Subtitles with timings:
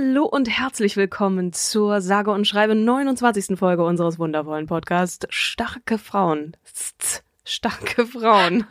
[0.00, 3.58] Hallo und herzlich willkommen zur sage und schreibe 29.
[3.58, 6.56] Folge unseres wundervollen Podcasts Starke Frauen.
[7.44, 8.64] Starke Frauen.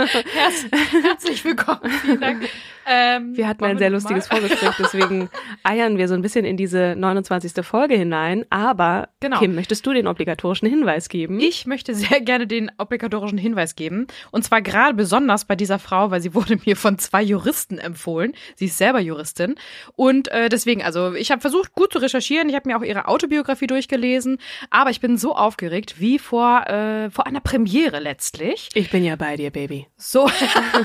[1.03, 1.89] Herzlich willkommen.
[2.01, 2.49] Vielen Dank.
[2.87, 4.15] Ähm, Wir hatten ein sehr noch mal?
[4.15, 5.29] lustiges Vorgespräch, deswegen
[5.63, 7.65] eiern wir so ein bisschen in diese 29.
[7.65, 8.45] Folge hinein.
[8.49, 9.39] Aber, Genau.
[9.39, 11.39] Kim, möchtest du den obligatorischen Hinweis geben?
[11.39, 14.07] Ich möchte sehr gerne den obligatorischen Hinweis geben.
[14.31, 18.33] Und zwar gerade besonders bei dieser Frau, weil sie wurde mir von zwei Juristen empfohlen.
[18.55, 19.55] Sie ist selber Juristin.
[19.95, 22.47] Und äh, deswegen, also ich habe versucht, gut zu recherchieren.
[22.49, 24.37] Ich habe mir auch ihre Autobiografie durchgelesen.
[24.69, 28.69] Aber ich bin so aufgeregt wie vor, äh, vor einer Premiere letztlich.
[28.75, 29.87] Ich bin ja bei dir, Baby.
[29.97, 30.29] So,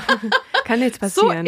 [0.65, 1.45] Kann nichts so passieren.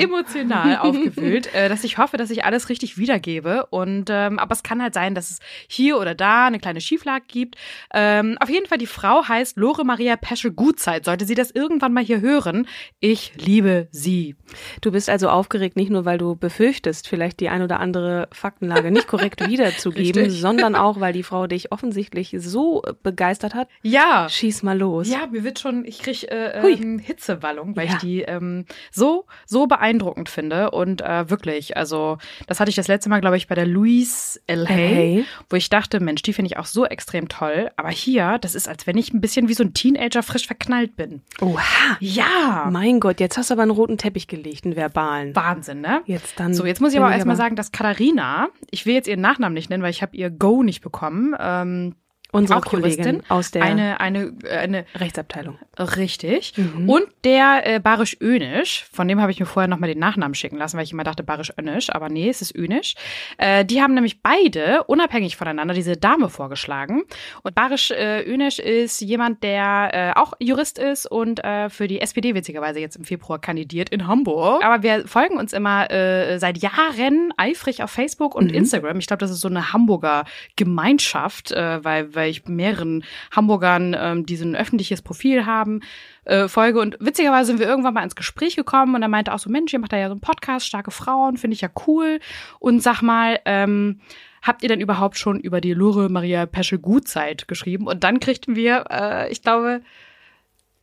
[0.52, 3.66] Emotional aufgewühlt, äh, dass ich hoffe, dass ich alles richtig wiedergebe.
[3.70, 7.26] Und ähm, aber es kann halt sein, dass es hier oder da eine kleine Schieflage
[7.28, 7.56] gibt.
[7.94, 11.06] Ähm, auf jeden Fall, die Frau heißt Lore Maria Peschel Gutzeit.
[11.06, 12.68] Sollte sie das irgendwann mal hier hören,
[13.00, 14.36] ich liebe sie.
[14.82, 18.92] Du bist also aufgeregt, nicht nur, weil du befürchtest, vielleicht die ein oder andere Faktenlage
[18.92, 23.68] nicht korrekt wiederzugeben, sondern auch, weil die Frau dich offensichtlich so begeistert hat.
[23.82, 24.28] Ja.
[24.30, 25.10] Schieß mal los.
[25.10, 27.94] Ja, mir wird schon, ich krieg äh, ähm, Hitzewallung, weil Ja.
[27.94, 32.88] ich die ähm, so so beeindruckend finde und äh, wirklich, also das hatte ich das
[32.88, 34.68] letzte Mal, glaube ich, bei der Louise L.
[34.70, 35.24] Hay, LA.
[35.50, 38.68] wo ich dachte, Mensch, die finde ich auch so extrem toll, aber hier, das ist,
[38.68, 41.22] als wenn ich ein bisschen wie so ein Teenager frisch verknallt bin.
[41.42, 41.98] Oha.
[42.00, 45.36] Ja, Mein Gott, jetzt hast du aber einen roten Teppich gelegt, einen verbalen.
[45.36, 46.02] Wahnsinn, ne?
[46.06, 46.54] Jetzt dann.
[46.54, 49.70] So, jetzt muss ich aber erstmal sagen, dass Katharina, ich will jetzt ihren Nachnamen nicht
[49.70, 51.36] nennen, weil ich habe ihr Go nicht bekommen.
[51.40, 51.96] Ähm,
[52.36, 55.58] Unsere auch Kollegin Juristin, aus der eine eine äh, eine Rechtsabteilung.
[55.78, 56.54] Richtig.
[56.58, 56.90] Mhm.
[56.90, 60.58] Und der äh, Barisch Önisch, von dem habe ich mir vorher nochmal den Nachnamen schicken
[60.58, 62.96] lassen, weil ich immer dachte Barisch Önisch, aber nee, es ist Önisch.
[63.38, 67.04] Äh, die haben nämlich beide unabhängig voneinander diese Dame vorgeschlagen.
[67.44, 72.02] Und Barisch äh, Önisch ist jemand, der äh, auch Jurist ist und äh, für die
[72.02, 74.64] SPD witzigerweise jetzt im Februar kandidiert in Hamburg.
[74.64, 79.00] Aber wir folgen uns immer äh, seit Jahren eifrig auf Facebook und Instagram.
[79.00, 80.26] Ich glaube, das ist so eine Hamburger
[80.56, 85.82] Gemeinschaft, äh, weil, weil ich mehreren Hamburgern, ähm, die so ein öffentliches Profil haben,
[86.26, 86.80] äh, folge.
[86.80, 89.74] Und witzigerweise sind wir irgendwann mal ins Gespräch gekommen und er meinte auch so, Mensch,
[89.74, 92.20] ihr macht da ja so einen Podcast, starke Frauen, finde ich ja cool.
[92.60, 94.00] Und sag mal, ähm,
[94.42, 97.88] habt ihr denn überhaupt schon über die Lore Maria Peschel Gutzeit geschrieben?
[97.88, 99.82] Und dann kriegten wir, äh, ich glaube,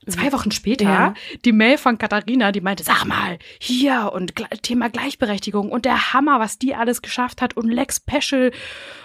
[0.08, 1.14] zwei Wochen später Ja.
[1.44, 6.40] die Mail von Katharina, die meinte, sag mal, hier und Thema Gleichberechtigung und der Hammer,
[6.40, 8.52] was die alles geschafft hat und Lex Peschel.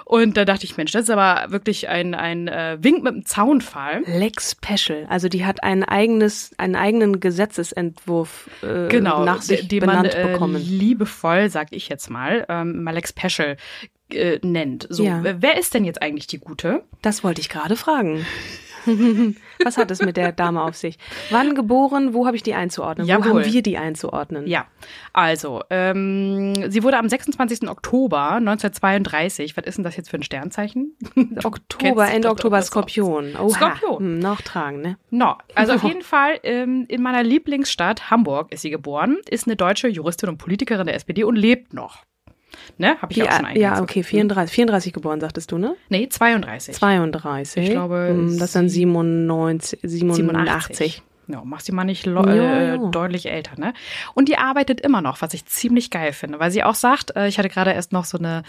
[0.05, 3.25] Und da dachte ich, Mensch, das ist aber wirklich ein, ein äh, Wink mit dem
[3.25, 4.03] Zaunfall.
[4.05, 5.05] Lex Special.
[5.09, 10.15] Also die hat ein eigenes, einen eigenen Gesetzesentwurf äh, Genau, nach sich den man benannt
[10.15, 10.61] äh, bekommen.
[10.61, 13.57] liebevoll, sag ich jetzt mal, ähm, mal Lex Peschel
[14.11, 14.87] äh, nennt.
[14.89, 15.21] So, Ja.
[15.23, 16.83] wer ist denn jetzt eigentlich die Gute?
[17.01, 18.25] Das wollte ich gerade fragen.
[19.63, 20.97] Was hat es mit der Dame auf sich?
[21.29, 22.13] Wann geboren?
[22.13, 23.05] Wo habe ich die einzuordnen?
[23.07, 23.43] Wo Jawohl.
[23.43, 24.47] haben wir die einzuordnen?
[24.47, 24.65] Ja,
[25.13, 27.69] also, ähm, sie wurde am 26.
[27.69, 30.95] Oktober 1932, was ist denn das jetzt für ein Sternzeichen?
[31.43, 32.61] Oktober, Ende Oktober?
[32.61, 33.35] Skorpion.
[33.35, 33.49] Oha.
[33.49, 33.99] Skorpion.
[33.99, 34.97] Hm, nachtragen, ne?
[35.09, 39.55] No, also auf jeden Fall ähm, in meiner Lieblingsstadt Hamburg ist sie geboren, ist eine
[39.55, 42.03] deutsche Juristin und Politikerin der SPD und lebt noch.
[42.77, 44.09] Ne, habe ich Die, auch schon ja, eingangs okay, gesagt.
[44.11, 45.75] 34, 34 geboren, sagtest du, ne?
[45.89, 46.75] Nee, 32.
[46.75, 47.63] 32.
[47.63, 51.03] Ich glaube, Hm, Das sind 97, 87.
[51.27, 53.73] Ja, mach sie mal nicht Ja, äh, deutlich älter, ne?
[54.13, 57.27] Und die arbeitet immer noch, was ich ziemlich geil finde, weil sie auch sagt, äh,
[57.27, 58.43] ich hatte gerade erst noch so eine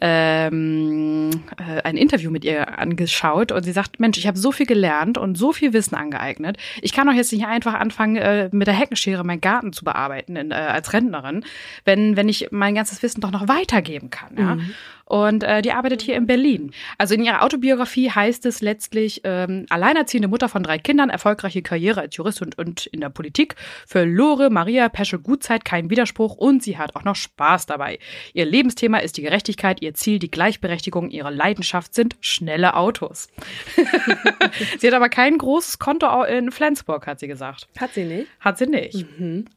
[0.00, 4.66] ähm, äh, ein Interview mit ihr angeschaut und sie sagt, Mensch, ich habe so viel
[4.66, 6.56] gelernt und so viel Wissen angeeignet.
[6.82, 10.36] Ich kann doch jetzt nicht einfach anfangen, äh, mit der Heckenschere meinen Garten zu bearbeiten
[10.36, 11.44] in, äh, als Rentnerin,
[11.84, 14.58] wenn wenn ich mein ganzes Wissen doch noch weitergeben kann, ja?
[15.04, 16.72] Und äh, die arbeitet hier in Berlin.
[16.98, 22.00] Also in ihrer Autobiografie heißt es letztlich, ähm, alleinerziehende Mutter von drei Kindern, erfolgreiche Karriere
[22.00, 23.56] als Juristin und, und in der Politik.
[23.86, 27.98] Für Lore Maria Peschel Gutzeit kein Widerspruch und sie hat auch noch Spaß dabei.
[28.32, 33.28] Ihr Lebensthema ist die Gerechtigkeit, ihr Ziel die Gleichberechtigung, ihre Leidenschaft sind schnelle Autos.
[34.78, 37.68] sie hat aber kein großes Konto in Flensburg, hat sie gesagt.
[37.78, 38.28] Hat sie nicht?
[38.40, 39.06] Hat sie nicht.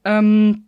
[0.04, 0.66] Ähm,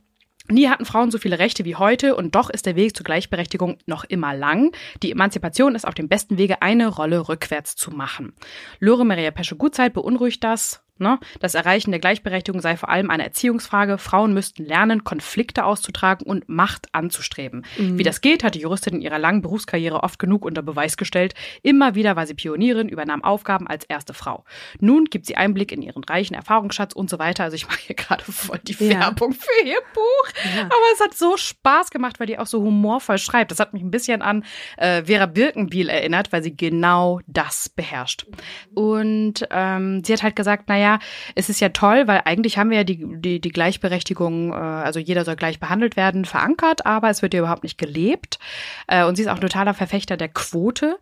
[0.51, 3.77] Nie hatten Frauen so viele Rechte wie heute und doch ist der Weg zur Gleichberechtigung
[3.85, 4.75] noch immer lang.
[5.03, 8.33] Die Emanzipation ist auf dem besten Wege, eine Rolle rückwärts zu machen.
[8.79, 10.81] Lore Maria Pesche-Gutzeit beunruhigt das.
[10.99, 11.19] Ne?
[11.39, 13.97] Das Erreichen der Gleichberechtigung sei vor allem eine Erziehungsfrage.
[13.97, 17.65] Frauen müssten lernen, Konflikte auszutragen und Macht anzustreben.
[17.77, 21.33] Wie das geht, hat die Juristin in ihrer langen Berufskarriere oft genug unter Beweis gestellt.
[21.63, 24.43] Immer wieder war sie Pionierin, übernahm Aufgaben als erste Frau.
[24.79, 27.43] Nun gibt sie Einblick in ihren reichen Erfahrungsschatz und so weiter.
[27.45, 28.99] Also ich mache hier gerade voll die Ja.
[28.99, 30.43] Werbung für ihr Buch.
[30.59, 33.51] Aber es hat so Spaß gemacht, weil die auch so humorvoll schreibt.
[33.51, 34.43] Das hat mich ein bisschen an
[34.77, 38.25] äh, Vera Birkenbiel erinnert, weil sie genau das beherrscht.
[38.73, 40.88] Und ähm, sie hat halt gesagt, naja,
[41.35, 44.99] es ist ja toll, weil eigentlich haben wir ja die, die, die Gleichberechtigung, äh, also
[44.99, 48.39] jeder soll gleich behandelt werden, verankert, aber es wird ja überhaupt nicht gelebt.
[48.87, 50.97] Äh, und sie ist auch totaler Verfechter der Quote.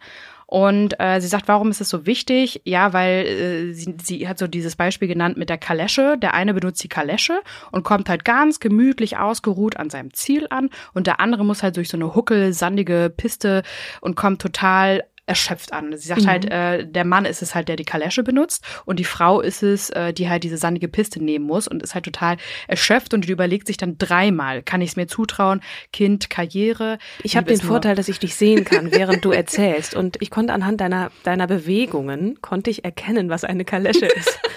[0.48, 2.62] Und äh, sie sagt, warum ist es so wichtig?
[2.63, 6.18] Ja, weil äh, sie, sie hat so dieses Beispiel genannt mit der Kalesche.
[6.18, 7.42] Der eine benutzt die Kalesche
[7.72, 11.75] und kommt halt ganz gemütlich ausgeruht an seinem Ziel an und der andere muss halt
[11.75, 13.62] durch so eine huckel, sandige Piste
[14.00, 15.96] und kommt total erschöpft an.
[15.96, 19.04] Sie sagt halt, äh, der Mann ist es halt, der die Kalesche benutzt und die
[19.04, 22.38] Frau ist es, äh, die halt diese sandige Piste nehmen muss und ist halt total
[22.68, 26.98] erschöpft und die überlegt sich dann dreimal, kann ich es mir zutrauen, Kind, Karriere.
[27.24, 29.96] Ich habe den Vorteil, dass ich dich sehen kann, während du erzählst.
[29.96, 34.40] Und ich konnte anhand deiner, deiner Bewegungen, konnte ich erkennen, was eine Kalesche ist.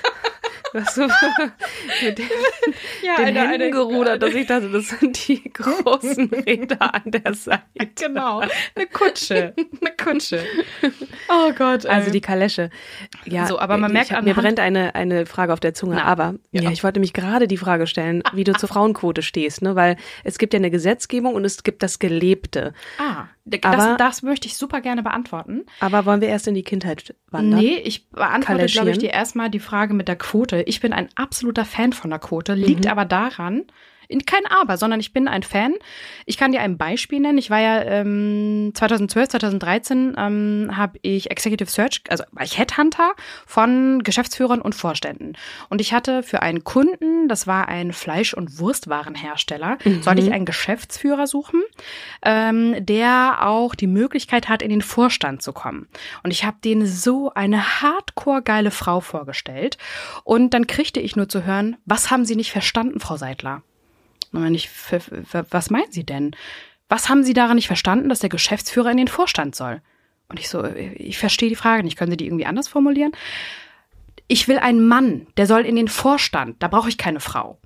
[0.73, 2.27] Du hast so mit den,
[3.03, 7.03] Ja, den eine- Händen eine- gerudert, dass ich dachte, das sind die großen Räder an
[7.07, 7.63] der Seite.
[7.97, 10.45] Genau, eine Kutsche, eine Kutsche.
[11.29, 11.85] Oh Gott.
[11.85, 11.91] ey.
[11.91, 12.71] Also die Kalesche.
[13.25, 15.75] Ja, So, aber man ich merkt hab, mir anhand- brennt eine, eine Frage auf der
[15.75, 15.97] Zunge.
[15.97, 16.63] Na, aber ja.
[16.63, 16.71] ja.
[16.71, 19.75] ich wollte mich gerade die Frage stellen, wie du zur Frauenquote stehst, ne?
[19.77, 22.75] Weil es gibt ja eine Gesetzgebung und es gibt das Gelebte.
[22.99, 25.65] ah, das, das möchte ich super gerne beantworten.
[25.81, 27.61] Aber wollen wir erst in die Kindheit wandern?
[27.61, 30.63] Nee, ich beantworte, glaube ich, dir erstmal die Frage mit der Quote.
[30.63, 32.91] Ich bin ein absoluter Fan von der Quote, liegt Mhm.
[32.91, 33.65] aber daran,
[34.11, 35.75] in kein Aber, sondern ich bin ein Fan.
[36.27, 37.39] Ich kann dir ein Beispiel nennen.
[37.39, 43.13] Ich war ja ähm, 2012, 2013 ähm, habe ich Executive Search, also war ich Headhunter
[43.47, 45.35] von Geschäftsführern und Vorständen.
[45.69, 50.45] Und ich hatte für einen Kunden, das war ein Fleisch- und Wurstwarenhersteller, sollte ich einen
[50.45, 51.63] Geschäftsführer suchen,
[52.23, 55.89] ähm, der auch die Möglichkeit hat, in den Vorstand zu kommen.
[56.23, 59.79] Und ich habe denen so eine hardcore geile Frau vorgestellt.
[60.25, 63.63] Und dann kriegte ich nur zu hören, was haben Sie nicht verstanden, Frau Seidler?
[64.33, 64.71] Und wenn ich,
[65.51, 66.37] was meinen Sie denn?
[66.89, 69.81] Was haben Sie daran nicht verstanden, dass der Geschäftsführer in den Vorstand soll?
[70.29, 71.97] Und ich so, äh, ich verstehe die Frage nicht.
[71.97, 73.13] Können Sie die irgendwie anders formulieren?
[74.29, 76.63] Ich will einen Mann, der soll in den Vorstand.
[76.63, 77.59] Da brauche ich keine Frau.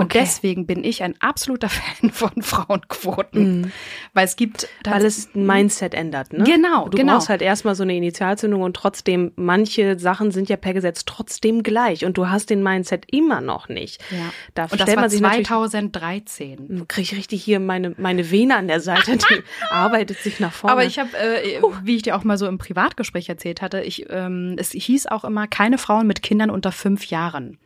[0.00, 0.20] Und Okay.
[0.20, 3.72] deswegen bin ich ein absoluter Fan von Frauenquoten.
[4.14, 6.44] Weil es gibt Weil es ein Mindset ändert, ne?
[6.44, 7.14] Genau, Du genau.
[7.14, 11.62] brauchst halt erstmal so eine Initialzündung und trotzdem, manche Sachen sind ja per Gesetz trotzdem
[11.62, 14.02] gleich und du hast den Mindset immer noch nicht.
[14.10, 14.32] Ja.
[14.54, 16.86] Da Und das war man sich natürlich 2013.
[16.88, 20.72] kriege ich richtig hier meine, meine Vene an der Seite, die arbeitet sich nach vorne.
[20.72, 24.06] Aber ich habe, äh, wie ich dir auch mal so im Privatgespräch erzählt hatte, ich,
[24.10, 27.58] ähm, es hieß auch immer, keine Frauen mit Kindern unter fünf Jahren.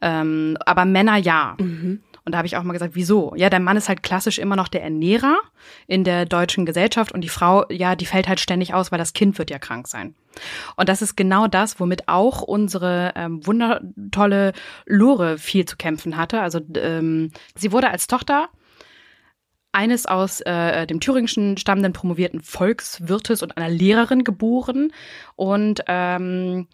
[0.00, 1.56] Ähm, aber Männer ja.
[2.24, 3.32] Und da habe ich auch mal gesagt, wieso?
[3.36, 5.38] Ja, der Mann ist halt klassisch immer noch der Ernährer
[5.86, 9.14] in der deutschen Gesellschaft und die Frau, ja, die fällt halt ständig aus, weil das
[9.14, 10.14] Kind wird ja krank sein.
[10.76, 14.52] Und das ist genau das, womit auch unsere ähm, wundertolle
[14.86, 16.40] Lore viel zu kämpfen hatte.
[16.40, 18.48] Also ähm, sie wurde als Tochter
[19.72, 24.92] eines aus äh, dem thüringischen stammenden promovierten Volkswirtes und einer Lehrerin geboren.
[25.36, 26.66] Und ähm,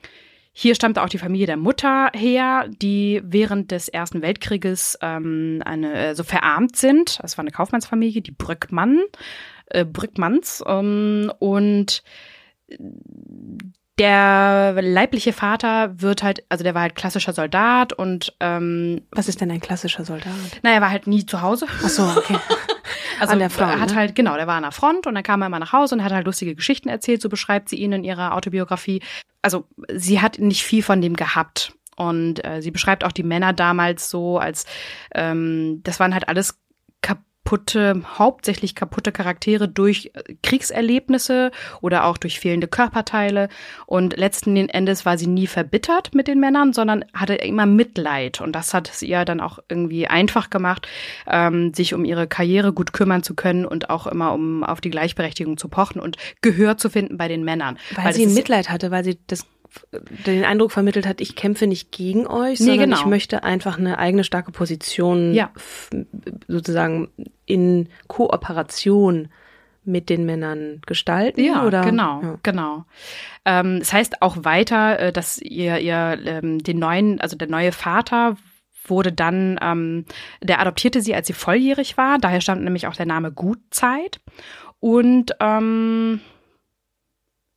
[0.58, 5.92] hier stammte auch die Familie der Mutter her, die während des Ersten Weltkrieges ähm, eine,
[5.92, 7.20] äh, so verarmt sind.
[7.22, 9.02] Es war eine Kaufmannsfamilie, die Brückmann,
[9.66, 10.64] äh, Brückmanns.
[10.66, 12.02] Ähm, und
[13.98, 19.42] der leibliche Vater wird halt, also der war halt klassischer Soldat und ähm, Was ist
[19.42, 20.32] denn ein klassischer Soldat?
[20.62, 21.66] naja, war halt nie zu Hause.
[21.84, 22.38] Ach so, okay.
[23.20, 23.96] Also An der Front, hat ne?
[23.96, 26.04] halt genau, der war an der Front und dann kam er immer nach Hause und
[26.04, 29.02] hat halt lustige Geschichten erzählt, so beschreibt sie ihn in ihrer Autobiografie.
[29.42, 33.52] Also sie hat nicht viel von dem gehabt und äh, sie beschreibt auch die Männer
[33.52, 34.66] damals so als
[35.14, 36.58] ähm, das waren halt alles
[37.46, 43.48] kaputte, hauptsächlich kaputte Charaktere durch äh, Kriegserlebnisse oder auch durch fehlende Körperteile.
[43.86, 48.40] Und letzten Endes war sie nie verbittert mit den Männern, sondern hatte immer Mitleid.
[48.40, 50.88] Und das hat es ihr dann auch irgendwie einfach gemacht,
[51.28, 54.90] ähm, sich um ihre Karriere gut kümmern zu können und auch immer um auf die
[54.90, 57.78] Gleichberechtigung zu pochen und Gehör zu finden bei den Männern.
[57.94, 59.46] Weil, weil sie Mitleid hatte, weil sie das
[60.26, 62.96] den Eindruck vermittelt hat, ich kämpfe nicht gegen euch, sondern genau.
[62.98, 65.50] ich möchte einfach eine eigene starke Position ja.
[66.48, 67.08] sozusagen
[67.44, 69.28] in Kooperation
[69.86, 71.42] mit den Männern gestalten?
[71.42, 71.82] Ja, oder?
[71.82, 72.38] genau, ja.
[72.42, 72.84] genau.
[73.44, 77.72] Ähm, das heißt auch weiter, äh, dass ihr, ihr ähm, den neuen, also der neue
[77.72, 78.36] Vater
[78.88, 80.04] wurde dann, ähm,
[80.42, 82.18] der adoptierte sie, als sie volljährig war.
[82.18, 84.20] Daher stammt nämlich auch der Name Gutzeit.
[84.80, 86.20] Und ähm,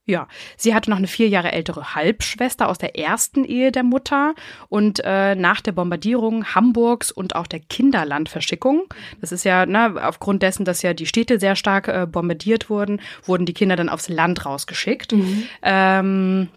[0.09, 4.33] ja, sie hatte noch eine vier Jahre ältere Halbschwester aus der ersten Ehe der Mutter
[4.67, 10.41] und äh, nach der Bombardierung Hamburgs und auch der Kinderlandverschickung, das ist ja ne, aufgrund
[10.43, 14.09] dessen, dass ja die Städte sehr stark äh, bombardiert wurden, wurden die Kinder dann aufs
[14.09, 15.13] Land rausgeschickt.
[15.13, 15.43] Mhm.
[15.61, 16.47] Ähm,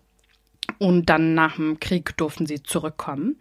[0.78, 3.36] und dann nach dem Krieg durften sie zurückkommen.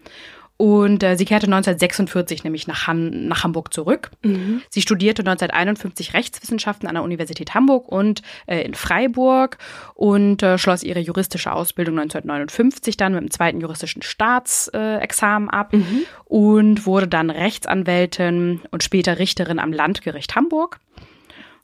[0.61, 4.11] Und äh, sie kehrte 1946 nämlich nach, Han nach Hamburg zurück.
[4.21, 4.61] Mhm.
[4.69, 9.57] Sie studierte 1951 Rechtswissenschaften an der Universität Hamburg und äh, in Freiburg
[9.95, 16.03] und äh, schloss ihre juristische Ausbildung 1959 dann mit dem zweiten juristischen Staatsexamen ab mhm.
[16.25, 20.79] und wurde dann Rechtsanwältin und später Richterin am Landgericht Hamburg.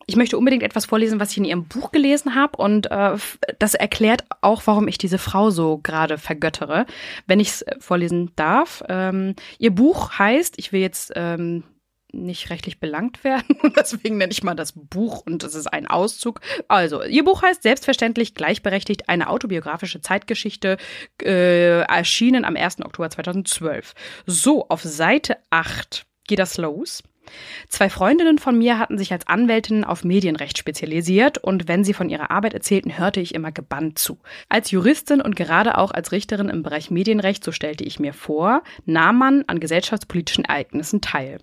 [0.10, 3.18] Ich möchte unbedingt etwas vorlesen, was ich in ihrem Buch gelesen habe und äh,
[3.60, 6.86] das erklärt auch, warum ich diese Frau so gerade vergöttere,
[7.28, 8.84] wenn ich es äh, vorlesen darf.
[8.88, 11.64] Ähm, ihr Buch heißt, ich will jetzt ähm,
[12.14, 13.58] nicht rechtlich belangt werden.
[13.76, 16.40] Deswegen nenne ich mal das Buch und es ist ein Auszug.
[16.70, 20.78] Also, ihr Buch heißt selbstverständlich gleichberechtigt eine autobiografische Zeitgeschichte,
[21.22, 22.80] äh, erschienen am 1.
[22.82, 23.94] Oktober 2012.
[24.26, 27.04] So, auf Seite 8 geht das los.
[27.70, 32.10] Zwei Freundinnen von mir hatten sich als Anwältinnen auf Medienrecht spezialisiert und wenn sie von
[32.10, 34.18] ihrer Arbeit erzählten, hörte ich immer gebannt zu.
[34.50, 38.64] Als Juristin und gerade auch als Richterin im Bereich Medienrecht, so stellte ich mir vor,
[38.86, 41.40] nahm man an gesellschaftspolitischen Ereignissen teil.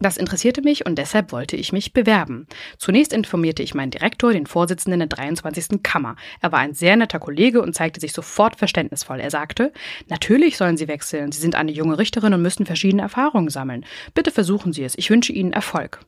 [0.00, 2.46] Das interessierte mich und deshalb wollte ich mich bewerben.
[2.78, 5.82] Zunächst informierte ich meinen Direktor, den Vorsitzenden der 23.
[5.82, 6.16] Kammer.
[6.40, 9.18] Er war ein sehr netter Kollege und zeigte sich sofort verständnisvoll.
[9.18, 9.72] Er sagte,
[10.08, 11.32] natürlich sollen Sie wechseln.
[11.32, 13.84] Sie sind eine junge Richterin und müssen verschiedene Erfahrungen sammeln.
[14.14, 14.96] Bitte versuchen Sie es.
[14.96, 16.00] Ich wünsche Ihnen Erfolg.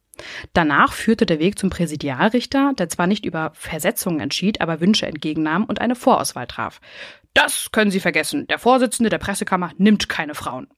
[0.53, 5.65] Danach führte der Weg zum Präsidialrichter, der zwar nicht über Versetzungen entschied, aber Wünsche entgegennahm
[5.65, 6.81] und eine Vorauswahl traf.
[7.35, 8.47] Das können Sie vergessen.
[8.49, 10.69] Der Vorsitzende der Pressekammer nimmt keine Frauen.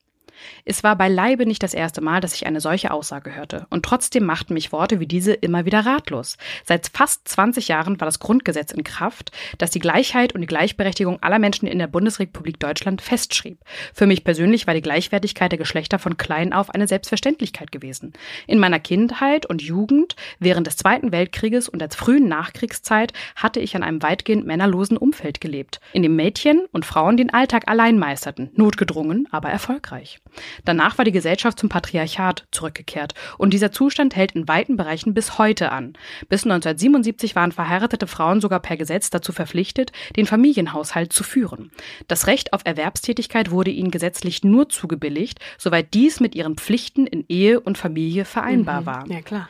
[0.64, 4.24] Es war beileibe nicht das erste Mal, dass ich eine solche Aussage hörte, und trotzdem
[4.24, 6.36] machten mich Worte wie diese immer wieder ratlos.
[6.64, 11.22] Seit fast 20 Jahren war das Grundgesetz in Kraft, das die Gleichheit und die Gleichberechtigung
[11.22, 13.58] aller Menschen in der Bundesrepublik Deutschland festschrieb.
[13.94, 18.12] Für mich persönlich war die Gleichwertigkeit der Geschlechter von klein auf eine Selbstverständlichkeit gewesen.
[18.46, 23.76] In meiner Kindheit und Jugend, während des Zweiten Weltkrieges und der frühen Nachkriegszeit hatte ich
[23.76, 28.50] an einem weitgehend männerlosen Umfeld gelebt, in dem Mädchen und Frauen den Alltag allein meisterten,
[28.54, 30.20] notgedrungen, aber erfolgreich.
[30.64, 35.38] Danach war die Gesellschaft zum Patriarchat zurückgekehrt und dieser Zustand hält in weiten Bereichen bis
[35.38, 35.94] heute an.
[36.28, 41.70] Bis 1977 waren verheiratete Frauen sogar per Gesetz dazu verpflichtet, den Familienhaushalt zu führen.
[42.08, 47.24] Das Recht auf Erwerbstätigkeit wurde ihnen gesetzlich nur zugebilligt, soweit dies mit ihren Pflichten in
[47.28, 48.86] Ehe und Familie vereinbar mhm.
[48.86, 49.04] war.
[49.08, 49.48] Ja, klar.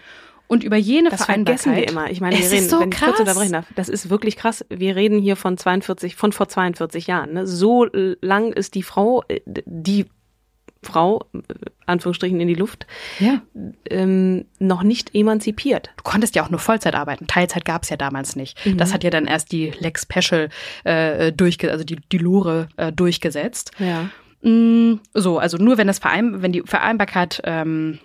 [0.52, 1.62] Und über jene das Vereinbarkeit.
[1.62, 2.10] vergessen wir immer.
[2.10, 4.66] Ich meine, wir reden, so wenn ich kurz unterbrechen darf, das ist wirklich krass.
[4.68, 7.32] Wir reden hier von 42, von vor 42 Jahren.
[7.32, 7.46] Ne?
[7.46, 7.86] So
[8.20, 10.04] lang ist die Frau, äh, die
[10.82, 11.24] Frau,
[11.86, 12.86] Anführungsstrichen in die Luft,
[13.20, 13.40] ja.
[13.88, 15.90] ähm, noch nicht emanzipiert.
[15.96, 17.26] Du konntest ja auch nur Vollzeit arbeiten.
[17.26, 18.64] Teilzeit gab es ja damals nicht.
[18.66, 18.78] Mhm.
[18.78, 20.48] Das hat ja dann erst die Lex Special
[20.84, 23.70] äh, durchge also die, die Lore äh, durchgesetzt.
[23.78, 24.10] Ja.
[24.42, 28.00] Mm, so, also nur wenn das Verein wenn die Vereinbarkeit ähm,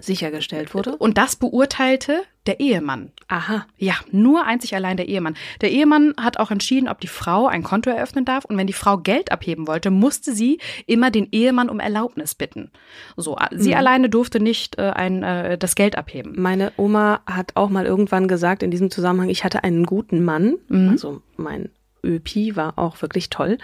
[0.00, 0.96] sichergestellt wurde.
[0.96, 3.10] Und das beurteilte der Ehemann.
[3.28, 3.66] Aha.
[3.78, 5.36] Ja, nur einzig allein der Ehemann.
[5.60, 8.44] Der Ehemann hat auch entschieden, ob die Frau ein Konto eröffnen darf.
[8.44, 12.70] Und wenn die Frau Geld abheben wollte, musste sie immer den Ehemann um Erlaubnis bitten.
[13.16, 13.76] So, sie mhm.
[13.76, 16.34] alleine durfte nicht äh, ein, äh, das Geld abheben.
[16.36, 20.56] Meine Oma hat auch mal irgendwann gesagt in diesem Zusammenhang, ich hatte einen guten Mann,
[20.68, 20.90] mhm.
[20.90, 21.70] also mein
[22.04, 23.58] Öpi war auch wirklich toll.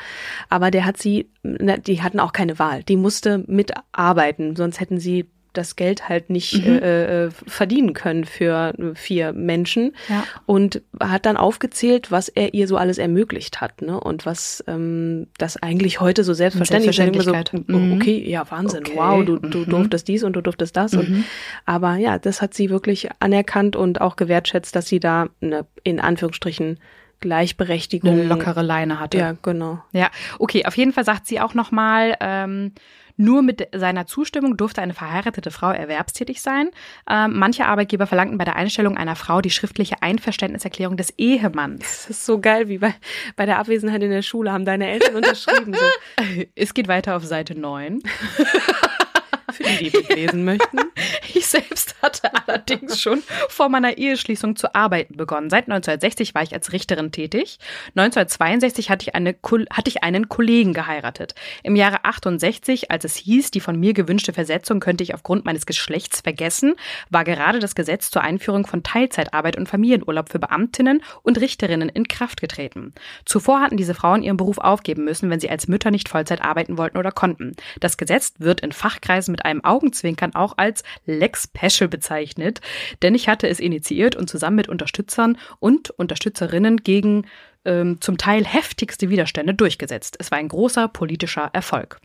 [0.48, 2.82] Aber der hat sie, die hatten auch keine Wahl.
[2.82, 6.78] Die musste mitarbeiten, sonst hätten sie das Geld halt nicht mhm.
[6.78, 10.24] äh, äh, verdienen können für vier Menschen ja.
[10.46, 13.98] und hat dann aufgezählt, was er ihr so alles ermöglicht hat, ne?
[13.98, 17.24] Und was ähm, das eigentlich heute so selbstverständlich ist.
[17.24, 17.34] So,
[17.66, 17.94] mhm.
[17.94, 18.92] okay, ja, Wahnsinn, okay.
[18.94, 19.70] wow, du, du mhm.
[19.70, 20.94] durftest dies und du durftest das.
[20.94, 21.24] Und, mhm.
[21.66, 26.00] aber ja, das hat sie wirklich anerkannt und auch gewertschätzt, dass sie da eine, in
[26.00, 26.78] Anführungsstrichen
[27.20, 28.10] Gleichberechtigung.
[28.10, 29.18] Eine lockere Leine hatte.
[29.18, 29.82] Ja, genau.
[29.92, 32.72] Ja, okay, auf jeden Fall sagt sie auch nochmal, ähm,
[33.20, 36.70] Nur mit seiner Zustimmung durfte eine verheiratete Frau erwerbstätig sein.
[37.06, 41.80] Ähm, manche Arbeitgeber verlangten bei der Einstellung einer Frau die schriftliche Einverständniserklärung des Ehemanns.
[41.84, 42.94] Das ist so geil, wie bei,
[43.36, 45.74] bei der Abwesenheit in der Schule haben deine Eltern unterschrieben.
[45.74, 46.24] So.
[46.54, 48.00] Es geht weiter auf Seite 9.
[49.52, 50.78] Für die, die mitlesen möchten.
[51.50, 55.50] Ich selbst hatte allerdings schon vor meiner Eheschließung zu arbeiten begonnen.
[55.50, 57.58] Seit 1960 war ich als Richterin tätig.
[57.96, 59.34] 1962 hatte ich, eine,
[59.72, 61.34] hatte ich einen Kollegen geheiratet.
[61.64, 65.66] Im Jahre 68, als es hieß, die von mir gewünschte Versetzung könnte ich aufgrund meines
[65.66, 66.74] Geschlechts vergessen,
[67.08, 72.06] war gerade das Gesetz zur Einführung von Teilzeitarbeit und Familienurlaub für Beamtinnen und Richterinnen in
[72.06, 72.94] Kraft getreten.
[73.24, 76.78] Zuvor hatten diese Frauen ihren Beruf aufgeben müssen, wenn sie als Mütter nicht Vollzeit arbeiten
[76.78, 77.56] wollten oder konnten.
[77.80, 82.60] Das Gesetz wird in Fachkreisen mit einem Augenzwinkern auch als Lex Special bezeichnet,
[83.02, 87.26] denn ich hatte es initiiert und zusammen mit Unterstützern und Unterstützerinnen gegen
[87.64, 90.16] ähm, zum Teil heftigste Widerstände durchgesetzt.
[90.18, 92.00] Es war ein großer politischer Erfolg.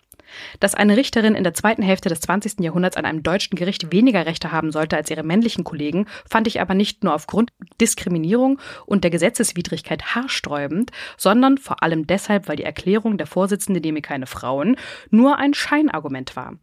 [0.59, 2.59] Dass eine Richterin in der zweiten Hälfte des 20.
[2.59, 6.61] Jahrhunderts an einem deutschen Gericht weniger Rechte haben sollte als ihre männlichen Kollegen, fand ich
[6.61, 7.51] aber nicht nur aufgrund
[7.81, 14.01] Diskriminierung und der Gesetzeswidrigkeit haarsträubend, sondern vor allem deshalb, weil die Erklärung der Vorsitzende nehme
[14.01, 14.77] keine Frauen
[15.09, 16.53] nur ein Scheinargument war.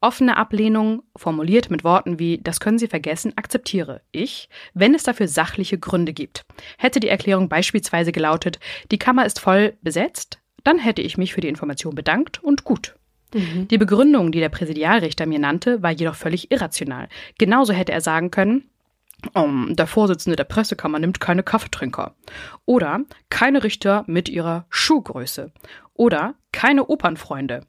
[0.00, 5.26] Offene Ablehnung, formuliert mit Worten wie das können Sie vergessen, akzeptiere ich, wenn es dafür
[5.26, 6.44] sachliche Gründe gibt.
[6.78, 8.60] Hätte die Erklärung beispielsweise gelautet,
[8.92, 12.94] die Kammer ist voll besetzt, dann hätte ich mich für die Information bedankt und gut.
[13.34, 13.68] Mhm.
[13.68, 17.08] Die Begründung, die der Präsidialrichter mir nannte, war jedoch völlig irrational.
[17.38, 18.64] Genauso hätte er sagen können,
[19.34, 22.14] um, der Vorsitzende der Pressekammer nimmt keine Kaffeetrinker.
[22.66, 25.50] Oder keine Richter mit ihrer Schuhgröße.
[25.98, 27.66] Oder keine Opernfreunde.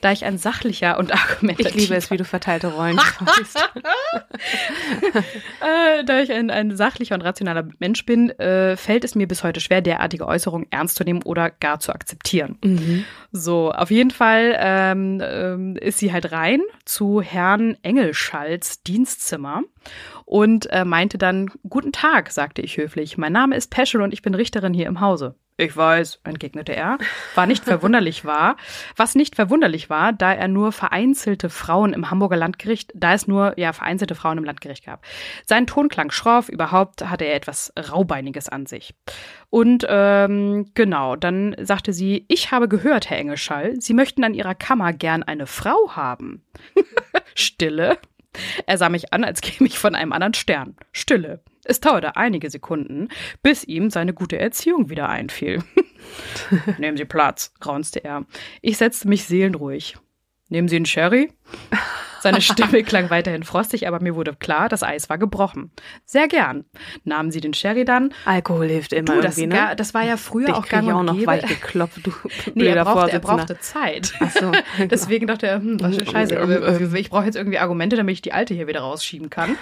[0.00, 1.68] Da ich ein sachlicher und argumentativer...
[1.68, 2.98] Ich liebe es, wie du verteilte Rollen
[5.60, 9.44] äh, Da ich ein, ein, sachlicher und rationaler Mensch bin, äh, fällt es mir bis
[9.44, 12.58] heute schwer, derartige Äußerungen ernst zu nehmen oder gar zu akzeptieren.
[12.64, 13.04] Mhm.
[13.32, 19.62] So, auf jeden Fall ähm, ähm, ist sie halt rein zu Herrn Engelschalls Dienstzimmer
[20.24, 23.18] und äh, meinte dann, Guten Tag, sagte ich höflich.
[23.18, 25.34] Mein Name ist Peschel und ich bin Richterin hier im Hause.
[25.58, 26.98] Ich weiß, entgegnete er,
[27.34, 28.58] war nicht verwunderlich war,
[28.94, 33.58] was nicht verwunderlich war, da er nur vereinzelte Frauen im Hamburger Landgericht, da es nur
[33.58, 35.06] ja vereinzelte Frauen im Landgericht gab.
[35.46, 38.94] Sein Ton klang schroff, überhaupt hatte er etwas raubeiniges an sich.
[39.48, 44.54] Und ähm, genau, dann sagte sie: Ich habe gehört, Herr Engelschall, Sie möchten an Ihrer
[44.54, 46.44] Kammer gern eine Frau haben.
[47.34, 47.96] Stille.
[48.66, 50.76] Er sah mich an, als käme ich von einem anderen Stern.
[50.92, 51.40] Stille.
[51.68, 53.08] Es dauerte einige Sekunden,
[53.42, 55.62] bis ihm seine gute Erziehung wieder einfiel.
[56.78, 58.24] Nehmen Sie Platz, raunzte er.
[58.62, 59.96] Ich setzte mich seelenruhig.
[60.48, 61.30] Nehmen Sie einen Sherry?
[62.20, 65.70] Seine Stimme klang weiterhin frostig, aber mir wurde klar, das Eis war gebrochen.
[66.04, 66.64] Sehr gern.
[67.04, 68.12] Nahmen sie den Sherry dann.
[68.24, 69.76] Alkohol hilft immer du, das, irgendwie, ne?
[69.76, 71.26] das war ja früher Dich auch gang ich auch und noch gäbe.
[71.26, 72.12] weich geklopft, du
[72.54, 74.12] nee, er brauchte, er brauchte Zeit.
[74.18, 74.52] Ach so.
[74.90, 76.96] Deswegen dachte er, hm, was für Scheiße.
[76.96, 79.56] Ich brauche jetzt irgendwie Argumente, damit ich die alte hier wieder rausschieben kann.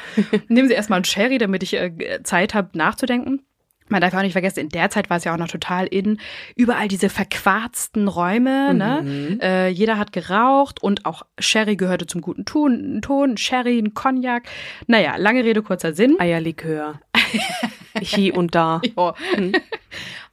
[0.49, 3.42] Nehmen Sie erstmal einen Sherry, damit ich äh, Zeit habe, nachzudenken.
[3.88, 6.18] Man darf auch nicht vergessen, in der Zeit war es ja auch noch total in.
[6.57, 9.03] Überall diese verquarzten Räume, ne?
[9.03, 9.40] Mhm.
[9.40, 13.01] Äh, jeder hat geraucht und auch Sherry gehörte zum guten Ton.
[13.03, 14.44] Ton Sherry, ein Cognac.
[14.87, 16.16] Naja, lange Rede, kurzer Sinn.
[16.18, 17.01] Eierlikör.
[18.01, 18.81] Hier und da.
[18.97, 19.14] Ja.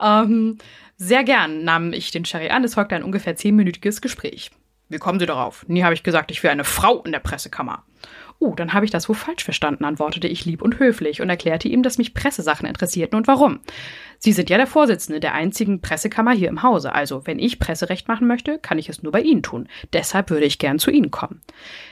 [0.24, 0.58] ähm,
[0.98, 2.64] sehr gern nahm ich den Sherry an.
[2.64, 4.52] Es folgte ein ungefähr zehnminütiges Gespräch.
[4.90, 5.66] Wie kommen Sie darauf?
[5.68, 7.84] Nie habe ich gesagt, ich wäre eine Frau in der Pressekammer.
[8.44, 11.68] Oh, dann habe ich das wohl falsch verstanden, antwortete ich lieb und höflich und erklärte
[11.68, 13.60] ihm, dass mich Pressesachen interessierten und warum.
[14.18, 18.08] Sie sind ja der Vorsitzende der einzigen Pressekammer hier im Hause, also wenn ich Presserecht
[18.08, 19.70] machen möchte, kann ich es nur bei Ihnen tun.
[19.94, 21.42] Deshalb würde ich gern zu Ihnen kommen.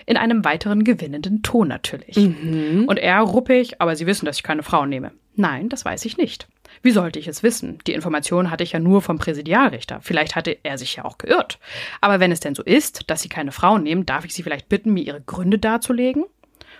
[0.07, 2.15] In einem weiteren gewinnenden Ton natürlich.
[2.15, 2.85] Mhm.
[2.87, 5.11] Und er ruppig, aber Sie wissen, dass ich keine Frau nehme.
[5.35, 6.47] Nein, das weiß ich nicht.
[6.81, 7.77] Wie sollte ich es wissen?
[7.85, 9.99] Die Information hatte ich ja nur vom Präsidialrichter.
[10.01, 11.59] Vielleicht hatte er sich ja auch geirrt.
[12.01, 14.67] Aber wenn es denn so ist, dass Sie keine Frauen nehmen, darf ich Sie vielleicht
[14.67, 16.25] bitten, mir Ihre Gründe darzulegen?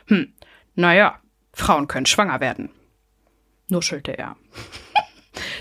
[0.10, 0.34] Hm,
[0.76, 1.20] naja,
[1.54, 2.70] Frauen können schwanger werden.
[3.70, 4.36] Nuschelte er.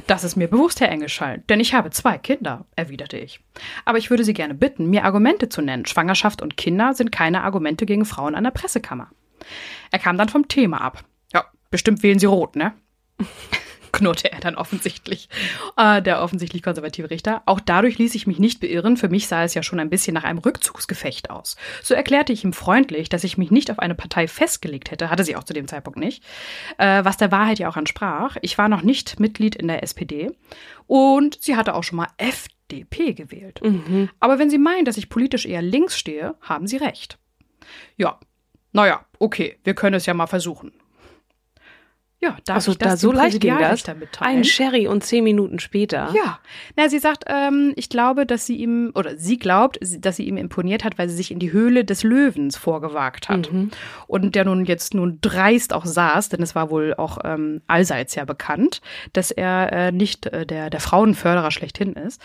[0.06, 3.40] Das ist mir bewusst, Herr Engelschall, denn ich habe zwei Kinder, erwiderte ich.
[3.84, 5.86] Aber ich würde Sie gerne bitten, mir Argumente zu nennen.
[5.86, 9.10] Schwangerschaft und Kinder sind keine Argumente gegen Frauen an der Pressekammer.
[9.90, 11.04] Er kam dann vom Thema ab.
[11.32, 12.74] Ja, bestimmt wählen Sie rot, ne?
[13.92, 15.28] knurrte er dann offensichtlich,
[15.76, 17.42] äh, der offensichtlich konservative Richter.
[17.46, 18.96] Auch dadurch ließ ich mich nicht beirren.
[18.96, 21.56] Für mich sah es ja schon ein bisschen nach einem Rückzugsgefecht aus.
[21.82, 25.24] So erklärte ich ihm freundlich, dass ich mich nicht auf eine Partei festgelegt hätte, hatte
[25.24, 26.22] sie auch zu dem Zeitpunkt nicht,
[26.78, 28.36] äh, was der Wahrheit ja auch entsprach.
[28.42, 30.30] Ich war noch nicht Mitglied in der SPD
[30.86, 33.60] und sie hatte auch schon mal FDP gewählt.
[33.62, 34.10] Mhm.
[34.20, 37.18] Aber wenn Sie meinen, dass ich politisch eher links stehe, haben Sie recht.
[37.96, 38.18] Ja,
[38.72, 40.72] naja, okay, wir können es ja mal versuchen.
[42.20, 43.84] Ja, darf Also ich das da so leicht ging das.
[44.18, 46.12] Ein Sherry und zehn Minuten später.
[46.16, 46.40] Ja,
[46.76, 50.36] na, sie sagt, ähm, ich glaube, dass sie ihm, oder sie glaubt, dass sie ihm
[50.36, 53.46] imponiert hat, weil sie sich in die Höhle des Löwens vorgewagt hat.
[54.08, 58.16] Und der nun jetzt nun dreist auch saß, denn es war wohl auch ähm, allseits
[58.16, 58.80] ja bekannt,
[59.12, 62.20] dass er äh, nicht äh, der, der Frauenförderer schlechthin ist.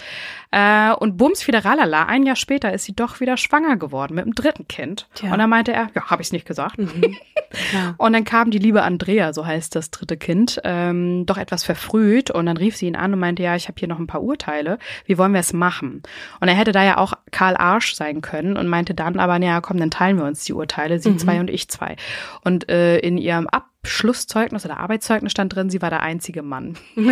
[0.50, 4.26] Äh, und bums wieder ralala, ein Jahr später ist sie doch wieder schwanger geworden mit
[4.26, 5.08] dem dritten Kind.
[5.14, 5.32] Tja.
[5.32, 6.78] Und dann meinte er, ja, habe ich's nicht gesagt.
[7.70, 7.94] Klar.
[7.98, 12.32] Und dann kam die liebe Andrea, so heißt das dritte Kind, ähm, doch etwas verfrüht.
[12.32, 14.24] Und dann rief sie ihn an und meinte, ja, ich habe hier noch ein paar
[14.24, 14.78] Urteile.
[15.06, 16.04] Wie wollen wir es machen?
[16.40, 19.62] Und er hätte da ja auch Karl Arsch sein können und meinte dann aber, naja,
[19.62, 21.96] komm, dann teilen wir uns die Urteile, sie zwei und ich zwei.
[22.44, 26.78] Und äh, in ihrem Abschlusszeugnis oder Arbeitszeugnis stand drin, sie war der einzige Mann.
[26.96, 27.08] und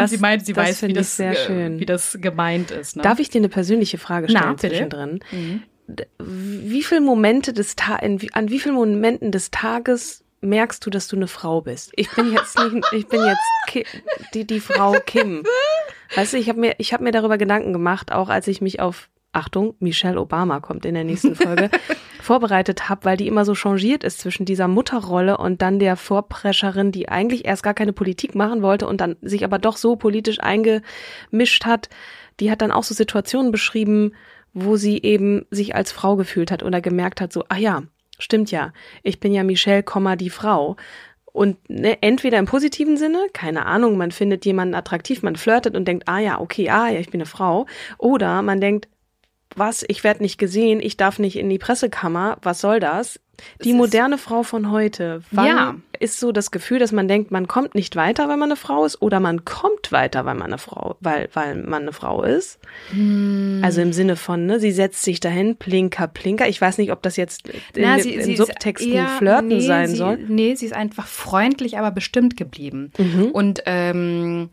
[0.00, 1.80] Das- sie meint, sie das weiß, wie das, sehr äh, schön.
[1.80, 2.96] wie das gemeint ist.
[2.96, 3.02] Ne?
[3.02, 4.52] Darf ich dir eine persönliche Frage stellen Na.
[4.52, 4.58] Mhm.
[4.58, 5.20] zwischendrin?
[5.88, 10.90] D- Wie viele Momente des Ta in, an wie vielen Momenten des Tages merkst du,
[10.90, 11.92] dass du eine Frau bist?
[11.96, 13.84] Ich bin jetzt nicht, ich bin jetzt Ki
[14.34, 15.44] die, die Frau Kim.
[16.14, 18.80] Weißt du, ich habe mir, ich habe mir darüber Gedanken gemacht, auch als ich mich
[18.80, 21.70] auf Achtung, Michelle Obama kommt in der nächsten Folge,
[22.20, 26.90] vorbereitet habe, weil die immer so changiert ist zwischen dieser Mutterrolle und dann der Vorprescherin,
[26.90, 30.40] die eigentlich erst gar keine Politik machen wollte und dann sich aber doch so politisch
[30.40, 31.88] eingemischt hat.
[32.40, 34.14] Die hat dann auch so Situationen beschrieben,
[34.52, 37.84] wo sie eben sich als Frau gefühlt hat oder gemerkt hat, so, ah ja,
[38.20, 39.84] stimmt ja, ich bin ja Michelle,
[40.16, 40.76] die Frau.
[41.32, 45.86] Und ne, entweder im positiven Sinne, keine Ahnung, man findet jemanden attraktiv, man flirtet und
[45.86, 47.66] denkt, ah ja, okay, ah ja, ich bin eine Frau.
[47.98, 48.88] Oder man denkt,
[49.54, 53.20] was, ich werde nicht gesehen, ich darf nicht in die Pressekammer, was soll das?
[53.64, 55.74] Die moderne Frau von heute, wann Ja.
[55.98, 58.84] ist so das Gefühl, dass man denkt, man kommt nicht weiter, weil man eine Frau
[58.84, 62.58] ist, oder man kommt weiter, weil man eine Frau, weil, weil man eine Frau ist?
[62.90, 63.60] Hm.
[63.64, 66.48] Also im Sinne von, ne, sie setzt sich dahin, plinker, plinker.
[66.48, 69.48] Ich weiß nicht, ob das jetzt in, Na, in sie- sie ist Subtexten eher- Flirten
[69.48, 70.18] nee, sein sie, soll.
[70.28, 72.92] Nee, sie ist einfach freundlich, aber bestimmt geblieben.
[73.32, 74.50] Und ähm,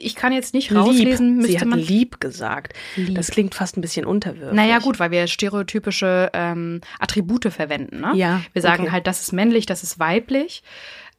[0.00, 1.50] ich kann jetzt nicht rauslesen, lieb.
[1.50, 1.78] Sie hat man.
[1.78, 2.74] lieb gesagt.
[3.14, 4.54] Das klingt fast ein bisschen unterwürfig.
[4.54, 8.00] Naja, gut, weil wir stereotypische ähm, Attribute verwenden.
[8.00, 8.12] Ne?
[8.14, 8.92] Ja, Wir sagen okay.
[8.92, 10.62] halt, das ist männlich, das ist weiblich.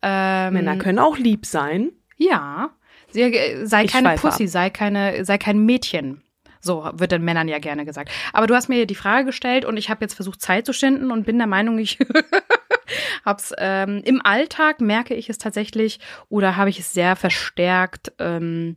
[0.01, 1.91] Ähm, Männer können auch lieb sein.
[2.17, 2.71] Ja.
[3.13, 4.49] Äh, sei keine Pussy, ab.
[4.49, 6.21] sei keine, sei kein Mädchen.
[6.59, 8.09] So wird den Männern ja gerne gesagt.
[8.31, 11.11] Aber du hast mir die Frage gestellt und ich habe jetzt versucht, Zeit zu schinden
[11.11, 11.99] und bin der Meinung, ich
[13.25, 18.75] hab's ähm, im Alltag merke ich es tatsächlich oder habe ich es sehr verstärkt ähm,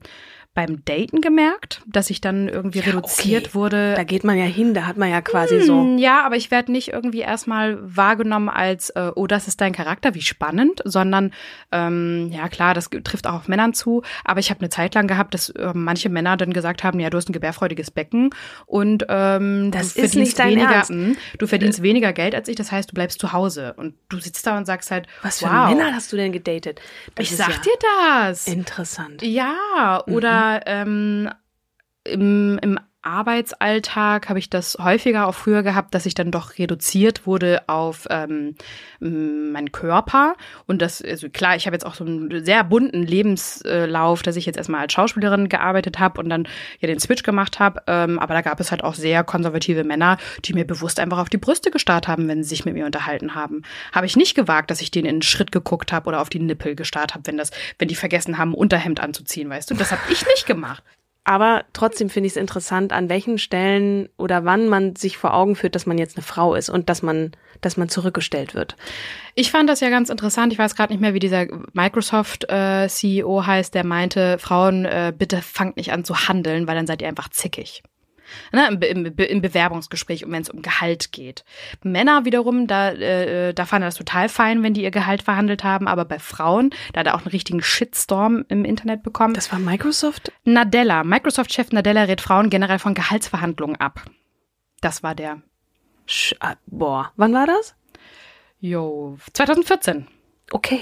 [0.57, 3.55] beim Daten gemerkt, dass ich dann irgendwie reduziert okay.
[3.55, 3.95] wurde.
[3.95, 5.83] Da geht man ja hin, da hat man ja quasi so.
[5.83, 9.73] Hm, Ja, aber ich werde nicht irgendwie erstmal wahrgenommen als, äh, oh, das ist dein
[9.75, 11.33] Charakter, wie spannend, sondern,
[11.73, 15.07] ähm, ja klar, das trifft auch auf Männern zu, aber ich habe eine Zeit lang
[15.07, 18.31] gehabt, dass äh, manche Männer dann gesagt haben, ja, du hast ein gebärfreudiges Becken
[18.65, 22.73] und ähm, Das du ist verdienst weniger, mh, du verdienst weniger Geld als ich, das
[22.73, 25.69] heißt, du bleibst zu Hause und du sitzt da und sagst halt, Was für wow,
[25.69, 26.81] Männer hast du denn gedatet?
[27.15, 27.79] Das ich sag ja dir
[28.23, 28.49] das.
[28.49, 29.21] Interessant.
[29.21, 31.31] Ja, oder ähm,
[32.05, 37.27] im, im Arbeitsalltag habe ich das häufiger auch früher gehabt, dass ich dann doch reduziert
[37.27, 38.57] wurde auf ähm,
[38.99, 40.35] meinen Körper.
[40.67, 44.45] Und das, also klar, ich habe jetzt auch so einen sehr bunten Lebenslauf, dass ich
[44.45, 46.49] jetzt erstmal als Schauspielerin gearbeitet habe und dann
[46.81, 47.81] ja den Switch gemacht habe.
[47.87, 51.29] Ähm, aber da gab es halt auch sehr konservative Männer, die mir bewusst einfach auf
[51.29, 53.63] die Brüste gestarrt haben, wenn sie sich mit mir unterhalten haben.
[53.93, 56.41] Habe ich nicht gewagt, dass ich denen in den Schritt geguckt habe oder auf die
[56.41, 59.75] Nippel gestarrt habe, wenn das, wenn die vergessen haben, Unterhemd anzuziehen, weißt du?
[59.75, 60.83] Das habe ich nicht gemacht.
[61.29, 65.57] Aber trotzdem finde ich es interessant, an welchen Stellen oder wann man sich vor Augen
[65.57, 68.77] führt, dass man jetzt eine Frau ist und dass man, dass man zurückgestellt wird.
[69.35, 70.53] Ich fand das ja ganz interessant.
[70.53, 75.77] Ich weiß gerade nicht mehr, wie dieser Microsoft-CEO heißt, der meinte, Frauen, äh, bitte fangt
[75.77, 77.83] nicht an zu handeln, weil dann seid ihr einfach zickig.
[78.53, 81.45] Ne, im, im, Im Bewerbungsgespräch und wenn es um Gehalt geht.
[81.83, 85.65] Männer wiederum, da, äh, da fand er das total fein, wenn die ihr Gehalt verhandelt
[85.65, 89.35] haben, aber bei Frauen, da hat er auch einen richtigen Shitstorm im Internet bekommen.
[89.35, 90.33] Das war Microsoft?
[90.45, 94.05] Nadella, Microsoft-Chef Nadella rät Frauen generell von Gehaltsverhandlungen ab.
[94.81, 95.43] Das war der.
[96.07, 97.75] Sch ah, boah, wann war das?
[98.61, 100.07] Jo, 2014.
[100.53, 100.81] Okay.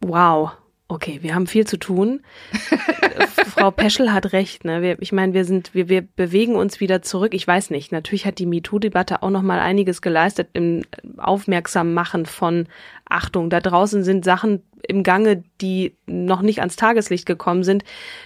[0.00, 0.52] Wow.
[0.86, 2.20] Okay, wir haben viel zu tun.
[3.46, 4.82] Frau Peschel hat recht, ne?
[4.82, 7.32] Wir, ich meine, wir sind, wir, wir bewegen uns wieder zurück.
[7.32, 7.90] Ich weiß nicht.
[7.90, 10.82] Natürlich hat die MeToo-Debatte auch noch mal einiges geleistet im
[11.16, 12.66] Aufmerksammachen von
[13.08, 13.48] Achtung.
[13.48, 17.82] Da draußen sind Sachen im Gange, die noch nicht ans Tageslicht gekommen sind.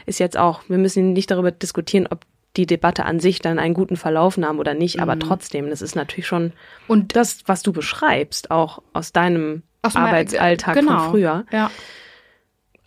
[0.06, 0.62] Ist jetzt auch.
[0.68, 2.22] Wir müssen nicht darüber diskutieren, ob
[2.56, 5.00] die Debatte an sich dann einen guten Verlauf nahm oder nicht.
[5.00, 6.52] Aber trotzdem, das ist natürlich schon
[6.88, 10.98] Und das, was du beschreibst, auch aus deinem Aus Arbeitsalltag genau.
[10.98, 11.44] von früher.
[11.52, 11.70] Ja.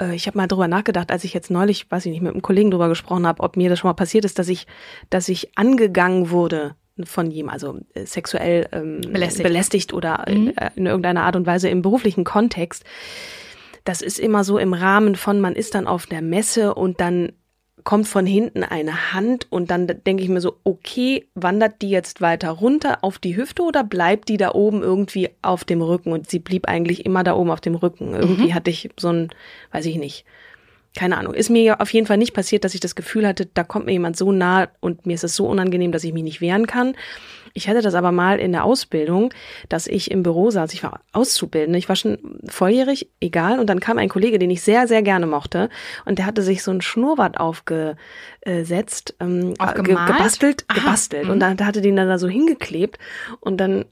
[0.01, 2.41] Äh, ich habe mal drüber nachgedacht, als ich jetzt neulich, weiß ich nicht, mit einem
[2.41, 4.67] Kollegen drüber gesprochen habe, ob mir das schon mal passiert ist, dass ich,
[5.09, 9.43] dass ich angegangen wurde von jemandem, also äh, sexuell ähm, Belästigt.
[9.43, 12.83] belästigt oder äh, in irgendeiner Art und Weise im beruflichen Kontext,
[13.83, 17.31] das ist immer so im Rahmen von, man ist dann auf der Messe und dann
[17.83, 22.21] kommt von hinten eine Hand und dann denke ich mir so, okay, wandert die jetzt
[22.21, 26.11] weiter runter auf die Hüfte oder bleibt die da oben irgendwie auf dem Rücken?
[26.11, 28.13] Und sie blieb eigentlich immer da oben auf dem Rücken.
[28.13, 29.29] Irgendwie hatte ich so ein,
[29.71, 30.25] weiß ich nicht,
[30.95, 31.33] keine Ahnung.
[31.33, 33.85] Ist mir ja auf jeden Fall nicht passiert, dass ich das Gefühl hatte, da kommt
[33.85, 36.67] mir jemand so nah und mir ist es so unangenehm, dass ich mich nicht wehren
[36.67, 36.95] kann.
[37.53, 39.33] Ich hatte das aber mal in der Ausbildung,
[39.69, 40.73] dass ich im Büro saß.
[40.73, 41.77] Ich war Auszubildende.
[41.77, 43.59] Ich war schon volljährig, egal.
[43.59, 45.69] Und dann kam ein Kollege, den ich sehr, sehr gerne mochte.
[46.05, 50.79] Und der hatte sich so ein Schnurrbart aufgesetzt, ähm, ge gebastelt, Aha.
[50.79, 51.29] gebastelt.
[51.29, 52.97] Und dann hatte den dann da so hingeklebt.
[53.39, 53.85] Und dann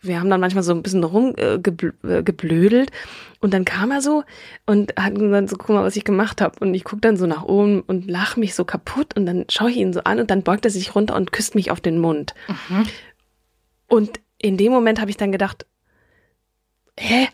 [0.00, 2.90] wir haben dann manchmal so ein bisschen rumgeblödelt
[3.40, 4.24] und dann kam er so
[4.66, 7.26] und hat gesagt, so guck mal, was ich gemacht habe und ich guck dann so
[7.26, 10.30] nach oben und lach mich so kaputt und dann schaue ich ihn so an und
[10.30, 12.34] dann beugt er sich runter und küsst mich auf den Mund.
[13.88, 15.66] Und in dem Moment habe ich dann gedacht,
[16.98, 17.28] hä?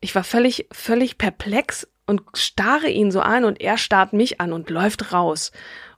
[0.00, 4.52] Ich war völlig, völlig perplex und starre ihn so an und er starrt mich an
[4.52, 5.52] und läuft raus.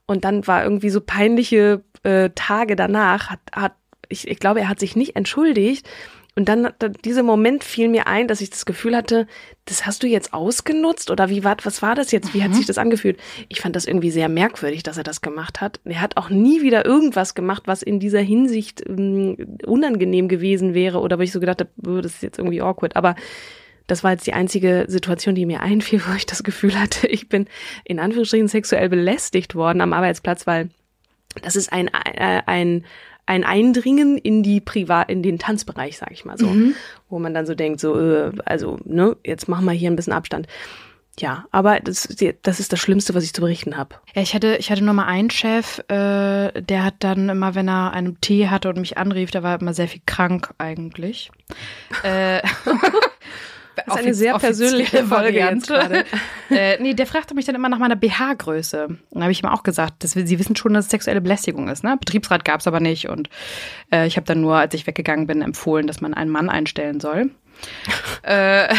[0.05, 3.73] Und dann war irgendwie so peinliche äh, Tage danach, hat, hat
[4.09, 5.87] ich, ich glaube, er hat sich nicht entschuldigt.
[6.35, 9.27] Und dann, hat- dieser Moment fiel mir ein, dass ich das Gefühl hatte,
[9.65, 12.33] das hast du jetzt ausgenutzt oder wie war, was war das jetzt?
[12.33, 13.19] Wie hat sich das angefühlt?
[13.49, 15.79] Ich fand das irgendwie sehr merkwürdig, dass er das gemacht hat.
[15.85, 21.01] Er hat auch nie wieder irgendwas gemacht, was in dieser Hinsicht ähm, unangenehm gewesen wäre
[21.01, 22.95] oder wo ich so gedacht habe, das ist jetzt irgendwie awkward.
[22.95, 23.15] Aber
[23.85, 27.29] das war jetzt die einzige Situation, die mir einfiel, wo ich das Gefühl hatte, ich
[27.29, 27.45] bin
[27.83, 30.71] in Anführungsstrichen sexuell belästigt worden am Arbeitsplatz, weil
[31.43, 32.85] das ist ein, äh, ein,
[33.25, 36.53] ein Eindringen in die Privat, in den Tanzbereich, sag ich mal so,
[37.09, 40.13] wo man dann so denkt, so, äh, also, ne, jetzt machen wir hier ein bisschen
[40.13, 40.47] Abstand.
[41.19, 42.07] Ja, aber das,
[42.41, 43.95] das ist das Schlimmste, was ich zu berichten habe.
[44.15, 47.69] Ja, ich hatte, ich hatte nur mal einen Chef, äh, der hat dann immer, wenn
[47.69, 51.31] er einen Tee hatte und mich anrief, der war immer sehr viel krank eigentlich.
[52.01, 52.41] Äh,
[53.75, 56.05] das ist eine sehr persönliche Folge jetzt gerade.
[56.49, 58.85] äh, nee, der fragte mich dann immer nach meiner BH-Größe.
[58.87, 61.21] Und da habe ich ihm auch gesagt, dass wir, sie wissen schon, dass es sexuelle
[61.21, 61.83] Belästigung ist.
[61.83, 61.97] Ne?
[61.99, 63.09] Betriebsrat gab es aber nicht.
[63.09, 63.29] Und
[63.91, 66.99] äh, ich habe dann nur, als ich weggegangen bin, empfohlen, dass man einen Mann einstellen
[66.99, 67.31] soll.
[68.23, 68.73] äh,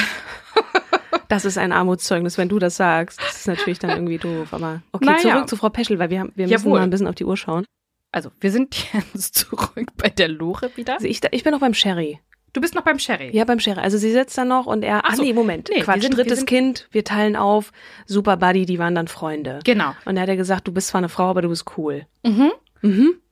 [1.29, 3.21] Das ist ein Armutszeugnis, wenn du das sagst.
[3.21, 5.19] Das ist natürlich dann irgendwie doof, aber okay, Naja.
[5.21, 6.79] zurück zu Frau Peschel, weil wir, haben, wir müssen Jawohl.
[6.79, 7.65] mal ein bisschen auf die Uhr schauen.
[8.13, 8.77] also, wir sind
[9.15, 10.99] jetzt zurück bei der Lore wieder.
[11.01, 12.21] Ich, ich bin noch beim Sherry.
[12.55, 13.31] Du bist noch beim Sherry.
[13.37, 13.81] Ja, beim Sherry.
[13.81, 15.23] Also sie sitzt da noch und er, Ach ah so.
[15.23, 17.73] nee, Moment, Nee, wir Quatsch, sind- wir drittes sind- Kind, wir teilen auf,
[18.07, 19.59] super Buddy, die waren dann Freunde.
[19.65, 19.93] Genau.
[20.07, 22.07] Und er hat ja gesagt, du bist zwar eine Frau, aber du bist cool.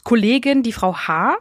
[0.04, 1.36] Kollegin, die Frau H.,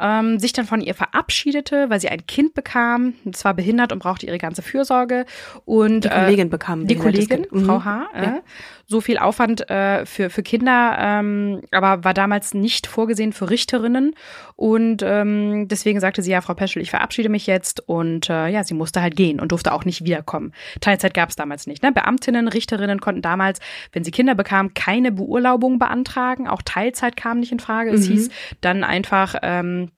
[0.00, 3.98] ähm, sich dann von ihr verabschiedete, weil sie ein Kind bekam, es war behindert und
[3.98, 5.26] brauchte ihre ganze Fürsorge.
[5.64, 7.52] Und Die Kollegin bekam ein die Kollegin, Kind.
[7.52, 7.64] Mhm.
[7.64, 8.40] Frau H., äh, Ja.
[8.86, 14.14] so viel Aufwand äh, für, für Kinder, ähm, aber war damals nicht vorgesehen für Richterinnen.
[14.54, 17.80] Und ähm, deswegen sagte sie, ja, Frau Peschel, ich verabschiede mich jetzt.
[17.88, 20.52] Und äh, ja, sie musste halt gehen und durfte auch nicht wiederkommen.
[20.80, 21.82] Teilzeit gab es damals nicht.
[21.82, 21.90] Ne?
[21.90, 23.58] Beamtinnen, Richterinnen konnten damals,
[23.92, 26.46] wenn sie Kinder bekamen, keine Beurlaubung beantragen.
[26.46, 27.87] Auch Teilzeit kam nicht in Frage.
[27.94, 29.90] Es hieß dann einfach, ähm,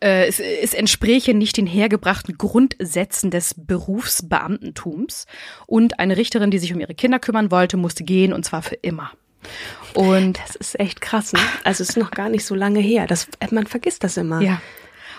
[0.00, 5.26] äh, es, es entspräche nicht den hergebrachten Grundsätzen des Berufsbeamtentums.
[5.66, 8.76] Und eine Richterin, die sich um ihre Kinder kümmern wollte, musste gehen und zwar für
[8.76, 9.12] immer.
[9.94, 11.40] Und Das ist echt krass, ne?
[11.64, 13.06] Also es ist noch gar nicht so lange her.
[13.06, 14.40] Das, man vergisst das immer.
[14.40, 14.60] ja.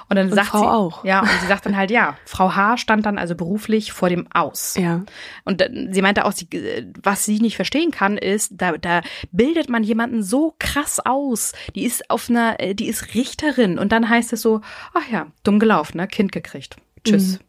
[0.10, 1.04] Und dann Und sagt Frau sie auch.
[1.06, 2.78] Ja, und sie sagt dann halt, ja, Frau H.
[2.78, 4.76] stand dann also beruflich vor dem Aus.
[4.78, 5.04] Ja.
[5.44, 9.02] Und dann- sie meinte auch, sie, äh, was sie nicht verstehen kann, ist, da, da
[9.32, 11.52] bildet man jemanden so krass aus.
[11.76, 13.78] Die ist auf einer, äh, die ist Richterin.
[13.78, 14.62] Und dann heißt es so,
[14.94, 16.08] ach ja, dumm gelaufen, ne?
[16.08, 16.78] Kind gekriegt.
[17.04, 17.40] Tschüss.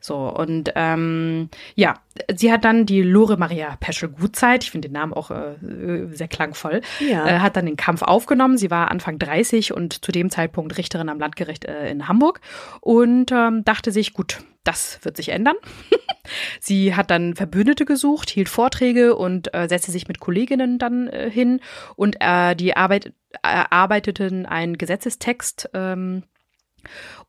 [0.00, 1.94] So, und ähm, ja,
[2.34, 5.56] sie hat dann die Lore Maria Peschel Gutzeit, ich finde den Namen auch äh,
[6.12, 7.26] sehr klangvoll, Ja.
[7.26, 8.58] äh, hat dann den Kampf aufgenommen.
[8.58, 12.40] Sie war Anfang 30 und zu dem Zeitpunkt Richterin am Landgericht äh, in Hamburg
[12.80, 15.56] und ähm, dachte sich, gut, das wird sich ändern.
[16.60, 21.30] Sie hat dann Verbündete gesucht, hielt Vorträge und äh, setzte sich mit Kolleginnen dann äh,
[21.30, 21.60] hin
[21.96, 26.22] und äh, die Arbeit, erarbeiteten einen Gesetzestext ähm,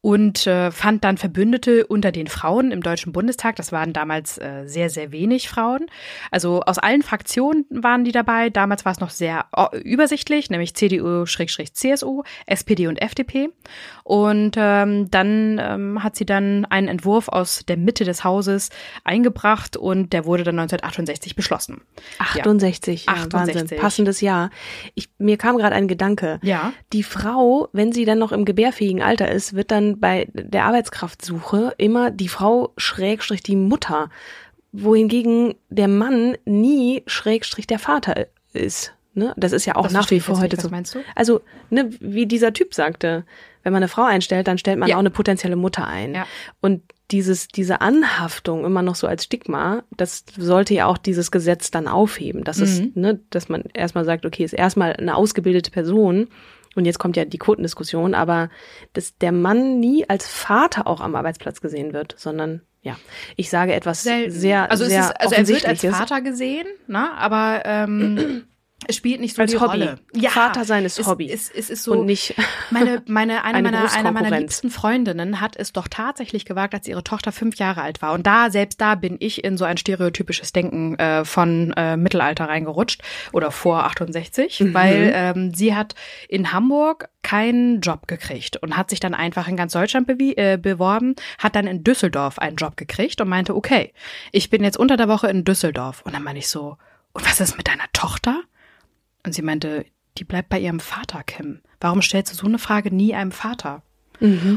[0.02, 3.58] und äh, fand dann Verbündete unter den Frauen im Deutschen Bundestag.
[3.58, 5.88] Das waren damals äh, sehr, sehr wenig Frauen.
[6.32, 8.50] Also aus allen Fraktionen waren die dabei.
[8.50, 13.50] Damals war es noch sehr äh, übersichtlich, nämlich CDU, Schrägstrich CSU, SPD und FDP.
[14.10, 18.72] Und ähm, dann ähm, hat sie dann einen Entwurf aus der Mitte des Hauses
[19.04, 21.82] eingebracht und der wurde dann 1968 beschlossen.
[22.18, 23.56] 68, ja, 68.
[23.56, 23.78] Wahnsinn.
[23.78, 24.50] Passendes Jahr.
[24.96, 26.40] Ich, mir kam gerade ein Gedanke.
[26.42, 26.74] Ja.
[26.92, 31.76] Die Frau, wenn sie dann noch im gebärfähigen Alter ist, wird dann bei der Arbeitskraftsuche
[31.78, 34.10] immer die Frau Schrägstrich die Mutter,
[34.72, 38.96] wohingegen der Mann nie Schrägstrich der Vater ist.
[39.14, 39.36] Ne?
[39.38, 40.58] Das ist ja auch Das nach wie vor heute nicht.
[40.58, 40.70] Was so.
[40.70, 41.00] meinst du?
[41.14, 43.24] Also, ne, wie dieser Typ sagte,
[43.64, 44.96] wenn man eine Frau einstellt, dann stellt man Ja.
[44.96, 46.16] auch eine potenzielle Mutter ein.
[46.16, 46.26] Ja.
[46.62, 51.72] Und dieses, diese Anhaftung immer noch so als Stigma, das sollte ja auch dieses Gesetz
[51.72, 52.44] dann aufheben.
[52.44, 52.64] Das Mhm.
[52.64, 56.28] ist, ne, dass man erstmal sagt, okay, ist erstmal eine ausgebildete Person.
[56.76, 58.50] Und jetzt kommt ja die Quotendiskussion, aber
[58.94, 62.96] dass der Mann nie als Vater auch am Arbeitsplatz gesehen wird, sondern ja,
[63.36, 64.32] ich sage etwas Selten.
[64.32, 65.82] sehr, also sehr es ist, also er wird als.
[65.84, 67.12] Vater gesehen, ne?
[67.18, 68.44] aber ähm,
[68.88, 69.84] es spielt nicht so Als die Hobby.
[69.84, 70.00] Rolle.
[70.30, 71.30] Vater sein ist es, Hobby.
[71.32, 72.34] Es, es ist so Und nicht
[72.72, 76.88] meine, meine, eine, eine meiner, einer meiner liebsten Freundinnen hat es doch tatsächlich gewagt, als
[76.88, 78.14] ihre Tochter fünf Jahre alt war.
[78.14, 82.46] Und da, selbst da bin ich in so ein stereotypisches Denken äh, von äh, Mittelalter
[82.48, 83.02] reingerutscht
[83.34, 84.74] oder vor 68, Mhm.
[84.74, 85.96] weil ähm, sie hat
[86.28, 90.58] in Hamburg keinen Job gekriegt und hat sich dann einfach in ganz Deutschland bewie- äh,
[90.58, 93.94] beworben, hat dann in Düsseldorf einen Job gekriegt und meinte, okay,
[94.32, 96.02] ich bin jetzt unter der Woche in Düsseldorf.
[96.06, 96.78] Und dann meine ich so,
[97.12, 98.42] und was ist mit deiner Tochter?
[99.26, 99.86] Und sie meinte,
[100.18, 101.62] die bleibt bei ihrem Vater, Kim.
[101.80, 103.84] Warum stellst du so eine Frage nie einem Vater?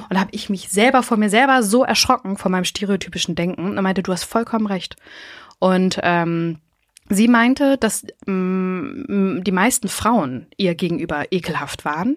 [0.08, 3.76] Und da habe ich mich selber vor mir selber so erschrocken von meinem stereotypischen Denken
[3.76, 4.96] und meinte, du hast vollkommen recht.
[5.58, 6.58] Und ähm,
[7.08, 12.16] sie meinte, dass ähm, die meisten Frauen ihr gegenüber ekelhaft waren,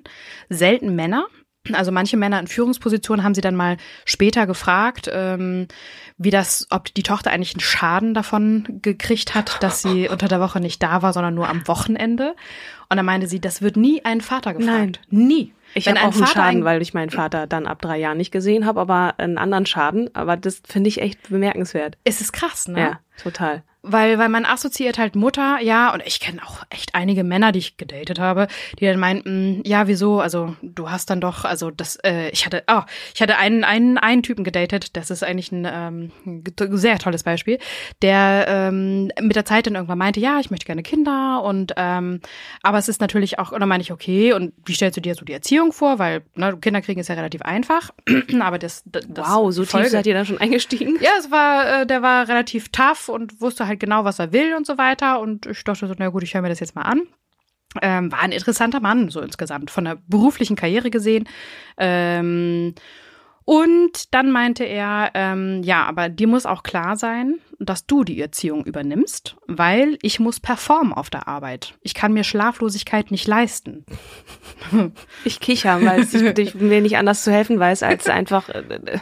[0.49, 1.27] selten Männer.
[1.73, 5.67] Also manche Männer in Führungspositionen haben sie dann mal später gefragt, ähm,
[6.17, 10.39] wie das, ob die Tochter eigentlich einen Schaden davon gekriegt hat, dass sie unter der
[10.39, 12.35] Woche nicht da war, sondern nur am Wochenende.
[12.89, 15.01] Und dann meinte sie, das wird nie ein Vater gefragt.
[15.09, 15.53] Nie.
[15.73, 18.65] Ich habe auch einen Schaden, weil ich meinen Vater dann ab drei Jahren nicht gesehen
[18.65, 20.09] habe, aber einen anderen Schaden.
[20.15, 21.97] Aber das finde ich echt bemerkenswert.
[22.03, 22.79] Es ist krass, ne?
[22.79, 23.63] Ja, total.
[23.87, 27.59] Weil, weil man assoziiert halt Mutter, ja, und ich kenne auch echt einige Männer, die
[27.59, 28.47] ich gedatet habe,
[28.79, 32.63] die dann meinten, ja, wieso, also du hast dann doch, also das, äh, ich hatte,
[32.67, 32.81] oh,
[33.13, 37.23] ich hatte einen, einen, einen Typen gedatet, das ist eigentlich ein ähm, ein sehr tolles
[37.23, 37.59] Beispiel,
[38.01, 42.21] der ähm, mit der Zeit dann irgendwann meinte, ja, ich möchte gerne Kinder und ähm,
[42.61, 45.15] aber es ist natürlich auch, und dann meine ich, okay, und wie stellst du dir
[45.15, 45.99] so die Erziehung vor?
[45.99, 47.91] Weil ne, Kinder kriegen ist ja relativ einfach,
[48.39, 50.97] aber das, das wow, so tief seid ihr da schon eingestiegen?
[51.01, 54.55] ja, es war, äh, der war relativ tough und wusste halt genau, was er will
[54.55, 55.19] und so weiter.
[55.19, 57.01] Und ich dachte so, na gut, ich höre mir das jetzt mal an.
[57.81, 61.27] Ähm, war ein interessanter Mann, so insgesamt, von der beruflichen Karriere gesehen.
[61.77, 62.73] Ähm,
[63.45, 68.19] und dann meinte er, ähm, ja, aber dir muss auch klar sein, dass du die
[68.19, 71.75] Erziehung übernimmst, weil ich muss performen auf der Arbeit.
[71.81, 73.85] Ich kann mir Schlaflosigkeit nicht leisten.
[75.23, 76.07] Ich kicher, weil
[76.37, 78.99] ich mir nicht anders zu helfen weiß, als einfach, äh, äh,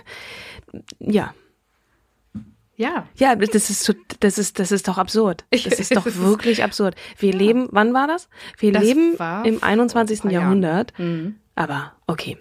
[1.00, 1.34] ja.
[2.76, 3.08] Ja.
[3.16, 5.46] Ja, das ist, so- das ist, das ist doch absurd.
[5.52, 6.96] Das ist doch wirklich absurd.
[7.18, 8.30] Wir leben, wann war das?
[8.58, 10.20] Wir Das leben im vor 21.
[10.20, 10.64] ein paar Jahren.
[10.64, 10.94] Jahrhundert.
[11.56, 12.38] Aber okay.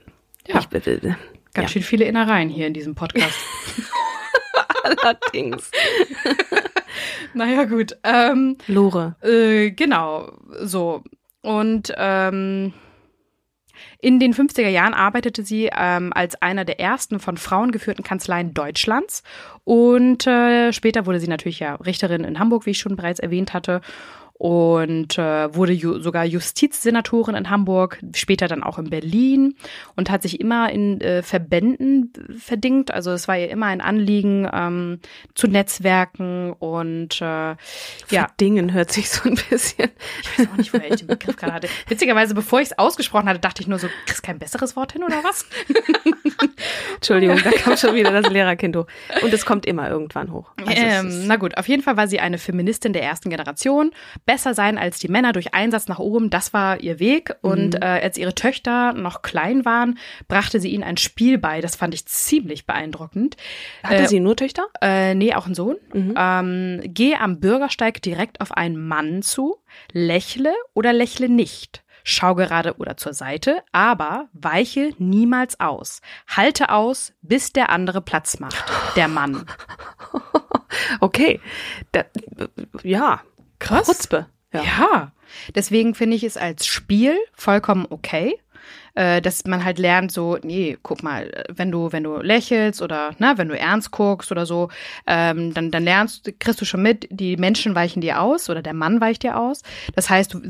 [0.47, 0.59] Ja.
[0.61, 1.17] Ich, äh, äh, Ganz
[1.55, 1.69] ja.
[1.69, 3.37] schön viele Innereien hier in diesem Podcast.
[4.85, 5.71] Allerdings.
[7.35, 7.97] naja, gut.
[8.03, 9.17] Ähm, Lore.
[9.23, 11.03] Äh, genau, so.
[11.43, 12.73] Und ähm,
[14.03, 18.53] in den 50er Jahren arbeitete sie ähm, als einer der ersten von Frauen geführten Kanzleien
[18.53, 19.23] Deutschlands.
[19.63, 23.55] Und äh, später wurde sie natürlich ja Richterin in Hamburg, wie ich schon bereits erwähnt
[23.55, 23.81] hatte.
[24.35, 29.55] Und äh, wurde ju sogar Justizsenatorin in Hamburg, später dann auch in Berlin
[29.95, 32.91] und hat sich immer in äh, Verbänden verdingt.
[32.93, 35.01] Also es war ihr immer ein Anliegen ähm,
[35.35, 37.55] zu Netzwerken und äh,
[38.11, 39.91] ja, Dingen hört sich so ein bisschen.
[40.23, 41.69] ich weiß auch nicht, woher ich den Begriff gerade hatte.
[41.87, 45.05] Witzigerweise, bevor ich es ausgesprochen hatte, dachte ich nur so, kriegst kein besseres Wort hin
[45.05, 45.47] oder was?
[46.97, 48.87] Entschuldigung, da kam schon wieder das Lehrerkind hoch.
[49.23, 50.51] Und es kommt immer irgendwann hoch.
[50.67, 53.93] Also Ähm, na gut, auf jeden Fall war sie eine Feministin der ersten Generation.
[54.25, 57.35] Besser sein als die Männer durch Einsatz nach oben, das war ihr Weg.
[57.43, 57.83] Und Mhm.
[57.83, 61.61] äh, als ihre Töchter noch klein waren, brachte sie ihnen ein Spiel bei.
[61.61, 63.37] Das fand ich ziemlich beeindruckend.
[63.83, 64.67] Hatte sie nur Töchter?
[64.81, 65.77] Äh, nee, auch ein Sohn.
[65.93, 66.15] Mhm.
[66.17, 69.57] Ähm, geh am Bürgersteig direkt auf einen Mann zu,
[69.93, 71.83] lächle oder lächle nicht.
[72.05, 76.01] Schau gerade oder zur Seite, aber weiche niemals aus.
[76.27, 78.65] Halte aus, bis der andere Platz macht.
[78.97, 79.47] Der Mann.
[81.01, 81.39] Okay.
[81.93, 82.05] Da,
[82.83, 83.21] ja.
[83.63, 83.87] Krass.
[83.87, 84.27] Chutzpe.
[84.53, 84.63] Ja.
[84.63, 85.13] Ja.
[85.55, 88.39] Deswegen finde ich es als Spiel vollkommen okay.
[88.95, 93.15] Äh, dass man halt lernt, so, nee, guck mal, wenn du, wenn du lächelst oder
[93.19, 94.69] na, wenn du ernst guckst oder so,
[95.07, 98.75] ähm, dann, dann lernst, kriegst du schon mit, die Menschen weichen dir aus oder der
[98.75, 99.63] Mann weicht dir aus.
[99.95, 100.41] Das heißt, du,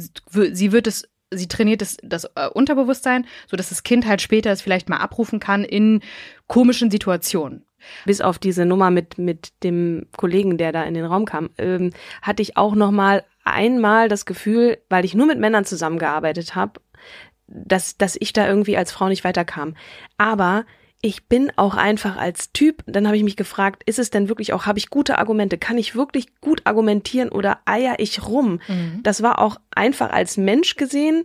[0.52, 4.50] sie wird es, sie trainiert das, das äh, Unterbewusstsein, so dass das Kind halt später
[4.50, 6.02] es vielleicht mal abrufen kann in
[6.48, 7.64] komischen Situationen.
[8.04, 11.90] Bis auf diese Nummer mit mit dem Kollegen, der da in den Raum kam, ähm,
[12.20, 16.80] hatte ich auch noch mal einmal das Gefühl, weil ich nur mit Männern zusammengearbeitet habe,
[17.46, 19.76] dass dass ich da irgendwie als Frau nicht weiterkam.
[20.18, 20.64] Aber
[21.04, 24.52] ich bin auch einfach als Typ, dann habe ich mich gefragt, ist es denn wirklich
[24.52, 28.60] auch, habe ich gute Argumente, kann ich wirklich gut argumentieren oder eier ich rum?
[28.68, 29.00] Mhm.
[29.02, 31.24] Das war auch einfach als Mensch gesehen,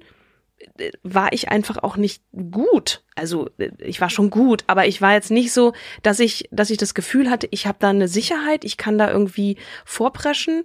[1.04, 3.04] war ich einfach auch nicht gut.
[3.16, 3.50] Also
[3.80, 6.94] ich war schon gut, aber ich war jetzt nicht so, dass ich, dass ich das
[6.94, 10.64] Gefühl hatte, ich habe da eine Sicherheit, ich kann da irgendwie vorpreschen,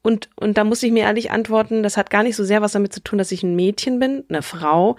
[0.00, 2.72] und, und da muss ich mir ehrlich antworten, das hat gar nicht so sehr was
[2.72, 4.96] damit zu tun, dass ich ein Mädchen bin, eine Frau.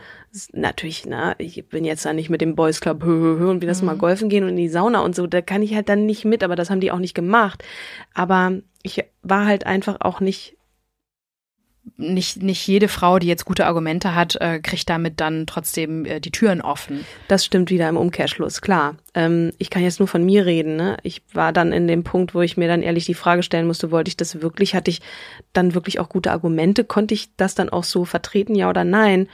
[0.51, 3.63] Natürlich, na, ich bin jetzt da nicht mit dem Boys Club hö, hö, hö, und
[3.63, 3.87] wie das mhm.
[3.87, 6.25] mal golfen gehen und in die Sauna und so, da kann ich halt dann nicht
[6.25, 7.63] mit, aber das haben die auch nicht gemacht.
[8.13, 10.57] Aber ich war halt einfach auch nicht
[11.97, 16.19] nicht, nicht jede Frau, die jetzt gute Argumente hat, äh, kriegt damit dann trotzdem äh,
[16.19, 17.05] die Türen offen.
[17.27, 18.95] Das stimmt wieder im Umkehrschluss, klar.
[19.13, 20.75] Ähm, ich kann jetzt nur von mir reden.
[20.75, 20.97] Ne?
[21.03, 23.91] Ich war dann in dem Punkt, wo ich mir dann ehrlich die Frage stellen musste,
[23.91, 24.75] wollte ich das wirklich?
[24.75, 25.01] Hatte ich
[25.53, 26.83] dann wirklich auch gute Argumente?
[26.83, 29.27] Konnte ich das dann auch so vertreten, ja oder nein?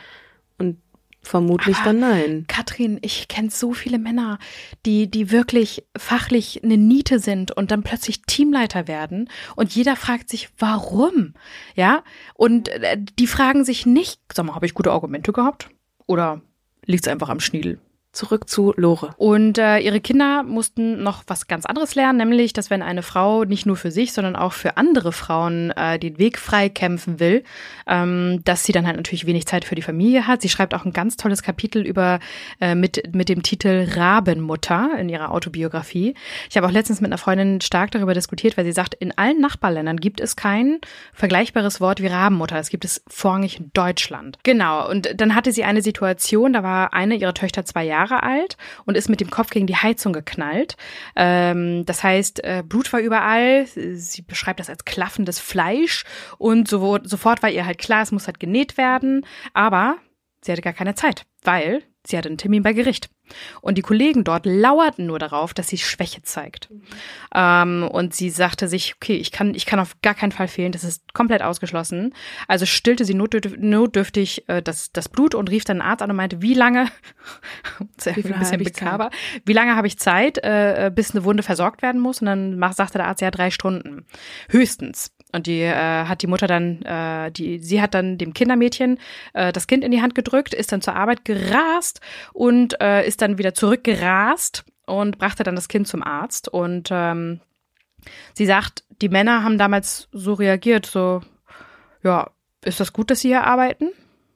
[0.57, 0.77] Und
[1.25, 2.45] Vermutlich Aber, dann nein.
[2.47, 4.37] Katrin, ich kenne so viele Männer,
[4.85, 10.29] die, die wirklich fachlich eine Niete sind und dann plötzlich Teamleiter werden und jeder fragt
[10.29, 11.33] sich, warum?
[11.73, 12.03] Ja?
[12.35, 15.71] Und äh, die fragen sich nicht, sag mal, habe ich gute Argumente gehabt?
[16.05, 16.41] Oder
[16.85, 17.79] liegt es einfach am Schniedel?
[18.15, 19.13] Zurück zu Lore.
[19.17, 23.43] Und äh, ihre Kinder mussten noch was ganz anderes lernen, nämlich, dass wenn eine Frau
[23.43, 27.43] nicht nur für sich, sondern auch für andere Frauen äh, den Weg frei kämpfen will,
[27.87, 30.41] ähm, dass sie dann halt natürlich wenig Zeit für die Familie hat.
[30.41, 32.19] Sie schreibt auch ein ganz tolles Kapitel über
[32.61, 36.15] äh, mit mit dem Titel Rabenmutter in ihrer Autobiografie.
[36.49, 39.41] Ich habe auch letztens mit einer Freundin stark darüber diskutiert, weil sie sagt, in allen
[39.41, 40.79] Nachbarländern gibt es kein
[41.13, 42.55] vergleichbares Wort wie Rabenmutter.
[42.55, 44.39] Das gibt es vorrangig in Deutschland.
[44.43, 44.89] Genau.
[44.89, 48.57] Und dann hatte sie eine Situation, da war eine ihrer Töchter zwei Jahre Jahre alt
[48.85, 50.77] und ist mit dem Kopf gegen die Heizung geknallt.
[51.15, 53.65] Ähm, das heißt, äh, Blut war überall.
[53.65, 56.03] Sie beschreibt das als klaffendes Fleisch
[56.37, 59.25] und so, sofort war ihr halt klar, es muss halt genäht werden.
[59.53, 59.97] Aber
[60.41, 63.09] sie hatte gar keine Zeit, weil sie hatte einen Termin bei Gericht.
[63.61, 66.69] Und die Kollegen dort lauerten nur darauf, dass sie Schwäche zeigt.
[66.69, 66.81] Mhm.
[67.33, 70.71] Ähm, und sie sagte sich, okay, ich kann, ich kann auf gar keinen Fall fehlen,
[70.71, 72.13] das ist komplett ausgeschlossen.
[72.47, 76.09] Also stillte sie notdürftig, notdürftig äh, das, das Blut und rief dann einen Arzt an
[76.09, 76.87] und meinte, wie lange,
[78.03, 79.09] wie ein bisschen bekaber,
[79.45, 82.21] wie lange habe ich Zeit, äh, bis eine Wunde versorgt werden muss?
[82.21, 84.05] Und dann sagte der Arzt, ja, drei Stunden.
[84.49, 85.14] Höchstens.
[85.31, 88.99] Und die äh, hat die Mutter dann, äh, die, sie hat dann dem Kindermädchen
[89.33, 91.99] äh, das Kind in die Hand gedrückt, ist dann zur Arbeit gerast
[92.31, 96.47] und äh, ist dann wieder zurückgerast und brachte dann das Kind zum Arzt.
[96.47, 97.41] Und ähm,
[98.33, 101.21] sie sagt, die Männer haben damals so reagiert, so,
[102.03, 102.29] ja,
[102.63, 103.89] ist das gut, dass sie hier arbeiten?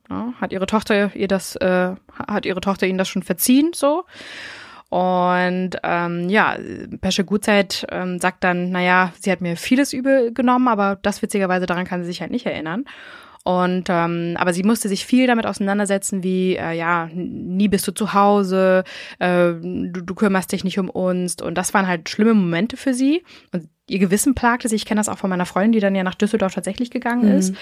[0.09, 1.95] Ja, hat ihre Tochter ihr das, äh,
[2.27, 4.05] hat ihre Tochter ihnen das schon verziehen, so?
[4.89, 6.57] Und ähm, ja,
[6.99, 11.67] Pesche Gutzeit ähm, sagt dann, naja, sie hat mir vieles übel genommen, aber das witzigerweise
[11.67, 12.85] daran kann sie sich halt nicht erinnern.
[13.43, 17.93] Und ähm, aber sie musste sich viel damit auseinandersetzen, wie äh, ja nie bist du
[17.93, 18.83] zu Hause,
[19.19, 22.93] äh, du, du kümmerst dich nicht um uns und das waren halt schlimme Momente für
[22.93, 23.23] sie
[23.53, 24.81] und ihr Gewissen plagte sich.
[24.81, 27.37] Ich kenne das auch von meiner Freundin, die dann ja nach Düsseldorf tatsächlich gegangen mhm.
[27.37, 27.55] ist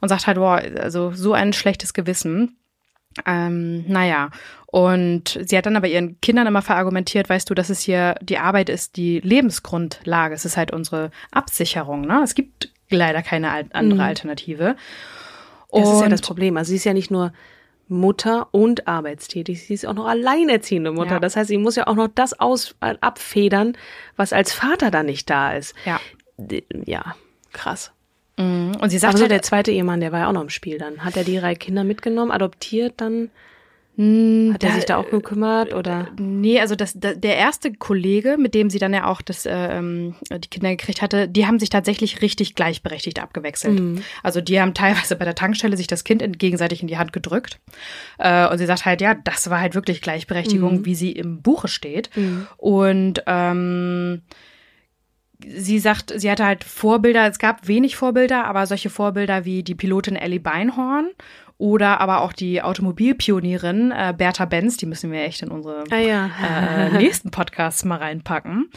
[0.00, 2.56] und sagt halt, boah, also so ein schlechtes Gewissen.
[3.24, 4.30] Ähm, naja,
[4.66, 8.38] und sie hat dann aber ihren Kindern immer verargumentiert, weißt du, dass es hier die
[8.38, 10.34] Arbeit ist, die Lebensgrundlage.
[10.34, 12.02] Es ist halt unsere Absicherung.
[12.02, 12.20] Ne?
[12.22, 14.06] Es gibt leider keine andere mhm.
[14.06, 14.76] Alternative.
[15.68, 16.56] Und das ist ja das Problem.
[16.56, 17.32] Also sie ist ja nicht nur
[17.88, 19.66] Mutter und arbeitstätig.
[19.66, 21.14] Sie ist auch noch alleinerziehende Mutter.
[21.14, 21.20] Ja.
[21.20, 23.76] Das heißt, sie muss ja auch noch das aus äh, abfedern,
[24.16, 25.74] was als Vater da nicht da ist.
[25.84, 26.00] Ja.
[26.84, 27.14] Ja,
[27.52, 27.92] krass.
[28.38, 28.76] Mhm.
[28.80, 30.78] Und sie sagt Aber so der zweite Ehemann, der war ja auch noch im Spiel
[30.78, 31.04] dann.
[31.04, 33.30] Hat er die drei Kinder mitgenommen, adoptiert dann?
[33.96, 36.08] Hm, Hat er sich da auch gekümmert oder?
[36.18, 40.48] Nee, also das, der erste Kollege, mit dem sie dann ja auch das, ähm, die
[40.48, 43.80] Kinder gekriegt hatte, die haben sich tatsächlich richtig gleichberechtigt abgewechselt.
[43.80, 44.02] Mhm.
[44.22, 47.58] Also die haben teilweise bei der Tankstelle sich das Kind gegenseitig in die Hand gedrückt.
[48.18, 50.84] Äh, und sie sagt halt, ja, das war halt wirklich Gleichberechtigung, mhm.
[50.84, 52.10] wie sie im Buche steht.
[52.16, 52.46] Mhm.
[52.58, 54.20] Und ähm,
[55.44, 59.74] sie sagt, sie hatte halt Vorbilder, es gab wenig Vorbilder, aber solche Vorbilder wie die
[59.74, 61.08] Pilotin Ellie Beinhorn
[61.58, 65.96] oder aber auch die Automobilpionierin äh, Bertha Benz, die müssen wir echt in unsere ah,
[65.96, 66.30] ja.
[66.44, 68.70] äh, nächsten Podcasts mal reinpacken.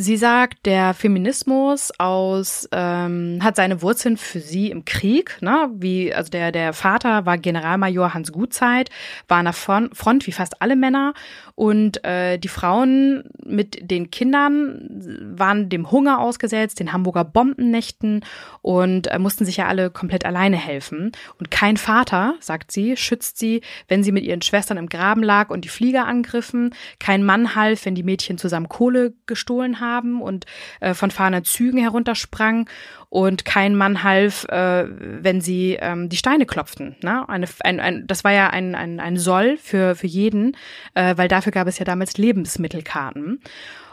[0.00, 5.38] Sie sagt, der Feminismus aus ähm, hat seine Wurzeln für sie im Krieg.
[5.40, 5.70] Ne?
[5.74, 8.90] Wie also der der Vater war Generalmajor Hans Gutzeit,
[9.26, 11.14] war an der Front wie fast alle Männer
[11.56, 18.24] und äh, die Frauen mit den Kindern waren dem Hunger ausgesetzt, den Hamburger Bombennächten
[18.62, 21.10] und äh, mussten sich ja alle komplett alleine helfen.
[21.40, 25.50] Und kein Vater, sagt sie, schützt sie, wenn sie mit ihren Schwestern im Graben lag
[25.50, 26.72] und die Flieger angriffen.
[27.00, 30.46] Kein Mann half, wenn die Mädchen zusammen Kohle gestohlen haben haben und
[30.80, 32.68] äh, von fahrenden Zügen heruntersprang
[33.10, 36.96] und kein Mann half, äh, wenn sie ähm, die Steine klopften.
[37.02, 37.26] Ne?
[37.28, 40.56] Eine, ein, ein, das war ja ein, ein, ein Soll für, für jeden,
[40.94, 43.40] äh, weil dafür gab es ja damals Lebensmittelkarten.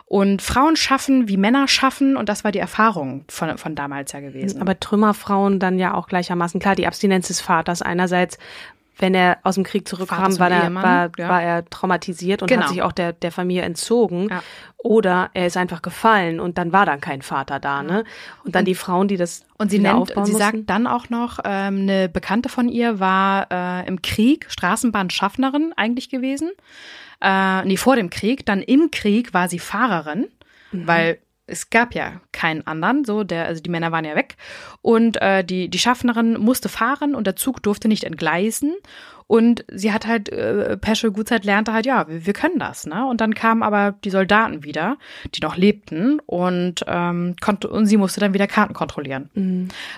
[0.07, 4.19] Und Frauen schaffen, wie Männer schaffen, und das war die Erfahrung von, von damals ja
[4.19, 4.61] gewesen.
[4.61, 6.59] Aber Trümmerfrauen dann ja auch gleichermaßen.
[6.59, 8.37] Klar, die Abstinenz des Vaters einerseits,
[8.97, 11.29] wenn er aus dem Krieg zurückkam, war er, war, ja.
[11.29, 12.63] war er traumatisiert und Genau.
[12.63, 14.29] hat sich auch der, der Familie entzogen.
[14.29, 14.41] Ja.
[14.77, 18.03] Oder er ist einfach gefallen und dann war dann kein Vater da, ne?
[18.43, 20.37] Und dann die Frauen, die das Und sie nennt, sie mussten.
[20.37, 26.09] sagt dann auch noch, ähm, eine Bekannte von ihr war äh, im Krieg Straßenbahnschaffnerin eigentlich
[26.09, 26.51] gewesen.
[27.21, 28.45] Äh, nee, vor dem Krieg.
[28.45, 30.27] Dann im Krieg war sie Fahrerin,
[30.71, 31.17] weil
[31.47, 34.35] es gab ja keinen anderen, so der, also die Männer waren ja weg
[34.81, 38.73] und äh, die die Schaffnerin musste fahren und der Zug durfte nicht entgleisen
[39.27, 43.05] und sie hat halt äh, Peschel Gutzeit lernte halt ja wir, wir können das ne
[43.05, 44.97] und dann kamen aber die Soldaten wieder,
[45.33, 49.29] die noch lebten und ähm, konnte und sie musste dann wieder Karten kontrollieren.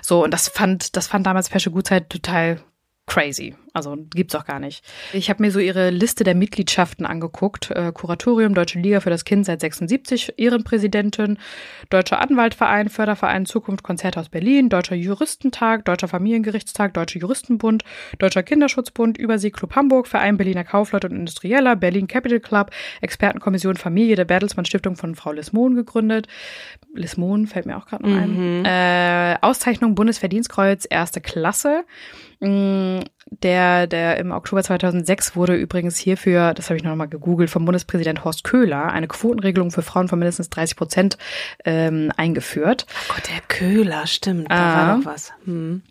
[0.02, 2.60] So und das fand das fand damals Peschel Gutzeit total
[3.06, 3.54] crazy.
[3.78, 4.84] Also gibt's auch gar nicht.
[5.12, 7.70] Ich habe mir so ihre Liste der Mitgliedschaften angeguckt.
[7.70, 11.38] Äh, Kuratorium, Deutsche Liga für das Kind seit 76, Ehrenpräsidentin,
[11.90, 17.84] Deutscher Anwaltverein, Förderverein Zukunft Konzerthaus Berlin, Deutscher Juristentag, Deutscher Familiengerichtstag, Deutscher Juristenbund,
[18.18, 24.24] Deutscher Kinderschutzbund, Überseeklub Hamburg, Verein Berliner Kaufleute und Industrieller, Berlin Capital Club, Expertenkommission Familie der
[24.24, 26.26] Bertelsmann Stiftung von Frau Lismon gegründet.
[26.94, 28.64] Lismon fällt mir auch gerade noch ein.
[28.64, 31.84] Äh, Auszeichnung Bundesverdienstkreuz erste Klasse.
[32.40, 33.00] Mm,
[33.68, 37.66] Der, der im Oktober 2006 wurde übrigens hierfür, das habe ich noch mal gegoogelt, vom
[37.66, 41.18] Bundespräsident Horst Köhler eine Quotenregelung für Frauen von mindestens 30 Prozent
[41.66, 42.86] ähm, eingeführt.
[43.08, 44.88] Gott, der Köhler, stimmt, da Ah.
[44.88, 45.32] war doch was.
[45.44, 45.82] Hm.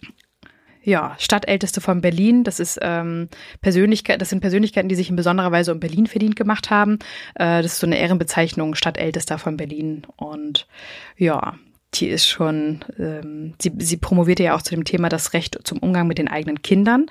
[0.82, 2.44] Ja, Stadtälteste von Berlin.
[2.46, 3.28] Das ist ähm,
[3.62, 6.98] Persönlichkeit, das sind Persönlichkeiten, die sich in besonderer Weise um Berlin verdient gemacht haben.
[7.36, 10.04] Äh, das ist so eine Ehrenbezeichnung, Stadtältester von Berlin.
[10.16, 10.66] Und
[11.18, 11.56] ja,
[11.94, 15.80] die ist schon, ähm, sie, sie promovierte ja auch zu dem Thema das Recht zum
[15.80, 17.06] Umgang mit den eigenen Kindern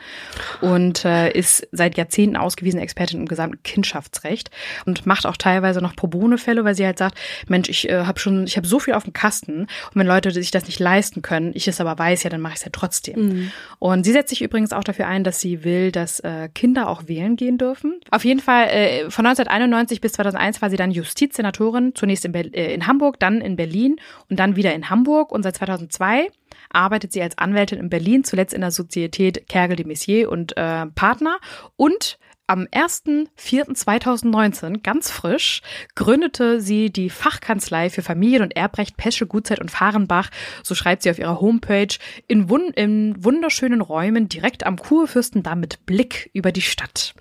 [0.61, 4.51] und äh, ist seit Jahrzehnten ausgewiesene Expertin im gesamten Kindschaftsrecht
[4.85, 7.19] und macht auch teilweise noch Pro Bono Fälle, weil sie halt sagt,
[7.49, 10.31] Mensch, ich äh, habe schon, ich habe so viel auf dem Kasten und wenn Leute
[10.31, 12.71] sich das nicht leisten können, ich es aber weiß, ja, dann mache ich es ja
[12.73, 13.51] trotzdem.
[13.79, 17.09] Und sie setzt sich übrigens auch dafür ein, dass sie will, dass äh, Kinder auch
[17.09, 18.01] wählen gehen dürfen.
[18.11, 22.41] Auf jeden Fall äh, von 1991 bis 2001 war sie dann Justizsenatorin, zunächst in, Ber
[22.55, 23.97] äh, in Hamburg, dann in Berlin
[24.29, 26.29] und dann wieder in Hamburg und seit 2002
[26.71, 30.87] arbeitet sie als Anwältin in Berlin, zuletzt in der Sozietät Kergel de Messier und äh,
[30.87, 31.39] Partner
[31.77, 35.63] und am 1.4.2019, ganz frisch,
[35.97, 40.31] gründete sie die Fachkanzlei für Familien- und Erbrecht Peschel, Gutzeit und Fahrenbach,
[40.63, 41.89] so schreibt sie auf ihrer Homepage,
[42.29, 47.15] in, wun in wunderschönen Räumen direkt am Kurfürstendamm mit Blick über die Stadt.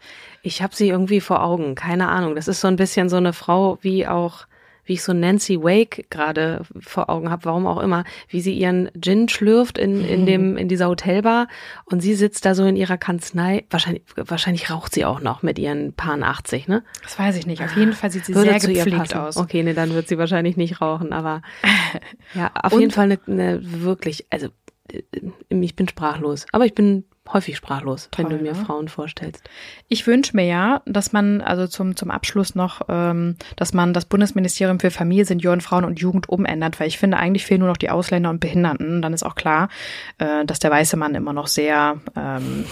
[0.43, 2.35] Ich habe sie irgendwie vor Augen, keine Ahnung.
[2.35, 4.45] Das ist so ein bisschen so eine Frau wie auch,
[4.85, 8.89] wie ich so Nancy Wake gerade vor Augen habe, warum auch immer, wie sie ihren
[8.99, 11.47] Gin schlürft in, in dem in dieser Hotelbar
[11.85, 13.65] und sie sitzt da so in ihrer Kanzlei.
[13.69, 16.83] Wahrscheinlich wahrscheinlich raucht sie auch noch mit ihren Paar 80, ne?
[17.03, 17.61] Das weiß ich nicht.
[17.63, 19.37] Auf jeden Fall sieht sie Würde sehr gepflegt aus.
[19.37, 21.41] Okay, nee, dann wird sie wahrscheinlich nicht rauchen, aber
[22.33, 24.47] ja, auf Und- jeden Fall eine, eine wirklich, also
[24.91, 25.01] äh,
[25.49, 28.65] ich bin sprachlos, aber ich bin häufig sprachlos, wenn Toll, du mir ne?
[28.65, 29.43] Frauen vorstellst.
[29.87, 34.05] Ich wünsche mir ja, dass man, also zum, zum Abschluss noch, ähm, dass man das
[34.05, 37.77] Bundesministerium für Familie, Senioren, Frauen und Jugend umändert, weil ich finde, eigentlich fehlen nur noch
[37.77, 39.01] die Ausländer und Behinderten.
[39.01, 39.69] Dann ist auch klar,
[40.17, 42.65] äh, dass der weiße Mann immer noch sehr ähm,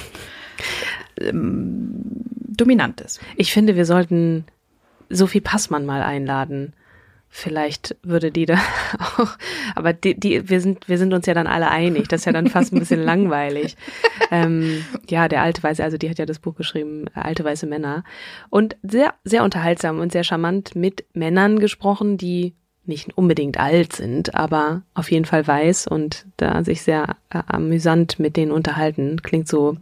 [1.20, 2.02] ähm,
[2.56, 3.20] dominant ist.
[3.36, 4.46] Ich finde, wir sollten
[5.10, 6.74] Sophie Passmann mal einladen.
[7.36, 8.60] Vielleicht würde die da
[9.00, 9.38] auch,
[9.74, 12.08] aber die, die, wir sind, wir sind uns ja dann alle einig.
[12.08, 13.76] Das ist ja dann fast ein bisschen langweilig.
[14.30, 18.04] Ähm, ja, der alte Weiße, also die hat ja das Buch geschrieben, Alte Weiße Männer.
[18.52, 22.54] Und sehr, sehr unterhaltsam und sehr charmant mit Männern gesprochen, die
[22.86, 28.20] nicht unbedingt alt sind, aber auf jeden Fall weiß und da sich sehr äh, amüsant
[28.20, 29.22] mit denen unterhalten.
[29.22, 29.78] Klingt so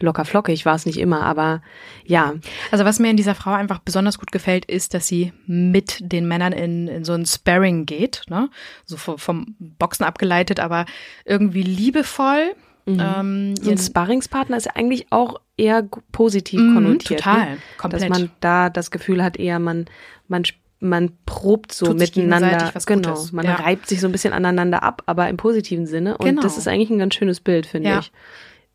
[0.00, 1.60] locker flockig, war es nicht immer, aber
[2.06, 2.34] ja,
[2.70, 6.26] Also was mir in dieser Frau einfach besonders gut gefällt, ist, dass sie mit den
[6.26, 8.48] Männern in, in so ein Sparring geht, ne?
[8.86, 10.86] So vom, vom Boxen abgeleitet, aber
[11.26, 12.54] irgendwie liebevoll.
[12.86, 15.82] Ähm, So ein Sparringspartner ist eigentlich auch eher
[16.12, 17.20] positiv Mhm, konnotiert.
[17.20, 17.58] total, ne?
[17.76, 18.02] komplett.
[18.04, 19.84] Dass man da das Gefühl hat, eher man,
[20.28, 22.72] man, sp- man probt so Tut miteinander.
[22.86, 23.10] genau.
[23.14, 23.32] Gutes.
[23.32, 23.56] Man Ja.
[23.56, 26.16] reibt sich so ein bisschen aneinander ab, aber im positiven Sinne.
[26.18, 26.42] Und Genau.
[26.42, 27.98] das ist eigentlich ein ganz schönes Bild, finde Ja.
[28.00, 28.12] ich.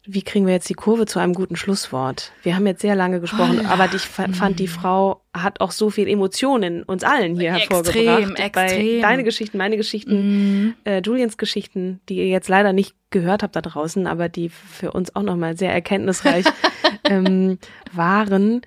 [0.06, 2.34] Wie kriegen wir jetzt die Kurve zu einem guten Schlusswort?
[2.43, 5.72] Wir haben jetzt sehr lange gesprochen, Oh, aber ich fa- fand, die Frau hat auch
[5.72, 8.51] so viel Emotionen uns allen hier Extrem, hervorgebracht.
[8.51, 9.01] Bei extrem.
[9.01, 13.62] deine Geschichten, meine Geschichten, äh, Julians Geschichten, die ihr jetzt leider nicht gehört habt da
[13.62, 16.43] draußen, aber die für uns auch nochmal sehr erkenntnisreich
[17.10, 17.58] ähm,
[17.93, 18.60] waren.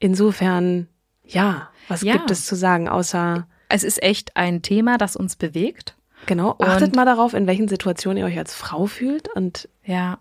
[0.00, 0.88] Insofern,
[1.26, 2.14] ja, was Ja.
[2.14, 5.96] gibt es zu sagen, außer Es ist echt ein Thema, das uns bewegt.
[6.26, 6.56] Genau.
[6.58, 10.18] Achtet mal darauf, in welchen Situationen ihr euch als Frau fühlt und Ja,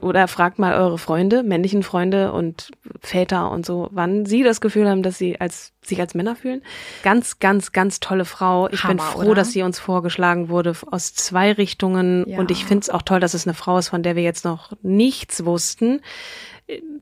[0.00, 4.88] oder fragt mal eure Freunde, männlichen Freunde und Väter und so, wann sie das Gefühl
[4.88, 6.62] haben, dass sie als, sich als Männer fühlen.
[7.02, 8.68] Ganz, ganz, ganz tolle Frau.
[8.68, 9.36] Ich bin Hammer, froh, oder?
[9.36, 12.28] dass sie uns vorgeschlagen wurde aus zwei Richtungen.
[12.28, 12.38] Ja.
[12.38, 14.44] Und ich finde es auch toll, dass es eine Frau ist, von der wir jetzt
[14.44, 16.00] noch nichts wussten.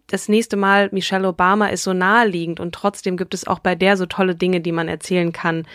[0.06, 3.96] Das nächste Mal, Michelle Obama ist so naheliegend und trotzdem gibt es auch bei der
[3.96, 5.66] so tolle Dinge, die man erzählen kann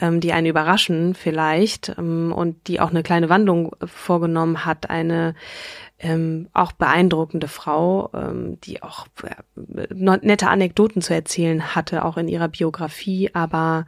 [0.00, 4.90] ähm, die einen überraschen vielleicht ähm, und die auch eine kleine Wandlung vorgenommen hat.
[4.90, 5.34] Eine
[5.98, 12.28] ähm, auch beeindruckende Frau, ähm, die auch äh, nette Anekdoten zu erzählen hatte, auch in
[12.28, 13.30] ihrer Biografie.
[13.32, 13.86] Aber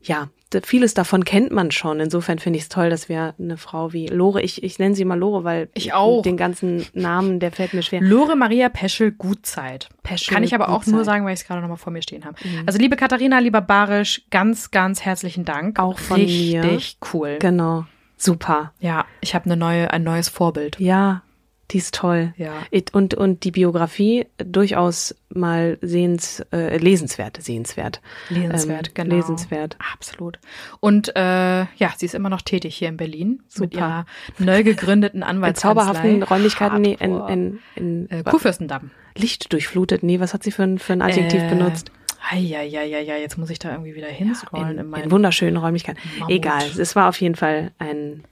[0.00, 0.28] ja,
[0.64, 2.00] vieles davon kennt man schon.
[2.00, 5.04] Insofern finde ich es toll, dass wir eine Frau wie Lore, ich, ich nenne sie
[5.04, 6.22] mal Lore, weil Ich auch.
[6.22, 8.00] den ganzen Namen, der fällt mir schwer.
[8.00, 9.88] Lore Maria Peschel Gutzeit.
[10.02, 10.94] Peschel Kann ich aber auch Gutzeit.
[10.94, 12.36] nur sagen, weil ich es gerade noch mal vor mir stehen habe.
[12.66, 15.78] Also liebe Katharina, lieber Barisch, ganz, ganz herzlichen Dank.
[15.78, 16.62] Auch von mir.
[16.64, 17.36] Richtig cool.
[17.40, 17.84] Genau.
[18.16, 18.72] Super.
[18.80, 20.80] Ja, ich habe eine neue, ein neues Vorbild.
[20.80, 21.22] Ja,
[21.70, 22.32] die ist toll.
[22.38, 22.52] Ja.
[22.92, 28.00] Und, und die Biografie durchaus mal sehens, äh, lesenswert, sehenswert.
[28.30, 29.16] Lesenswert, Ähm, genau.
[29.16, 29.76] Lesenswert.
[29.92, 30.38] Absolut.
[30.80, 33.76] Und äh, ja, sie ist immer noch tätig hier in Berlin mit Super.
[33.78, 34.06] ihrer
[34.38, 35.82] neu gegründeten In Anwaltskanzlei.
[35.84, 37.32] zauberhaften Räumlichkeiten, nee, in, Hardcore.
[37.32, 38.90] in, in, äh, Kurfürstendamm.
[39.16, 40.02] Licht durchflutet.
[40.02, 41.92] Nee, was hat sie für ein, für ein Adjektiv Äh, benutzt?
[42.34, 45.04] Ja, ja, ja, ja, jetzt muss ich da irgendwie wieder hinscrollen in, In, meinen.
[45.04, 46.00] in wunderschönen Räumlichkeiten.
[46.18, 46.34] Mammut.
[46.34, 48.24] Egal, es war auf jeden Fall ein,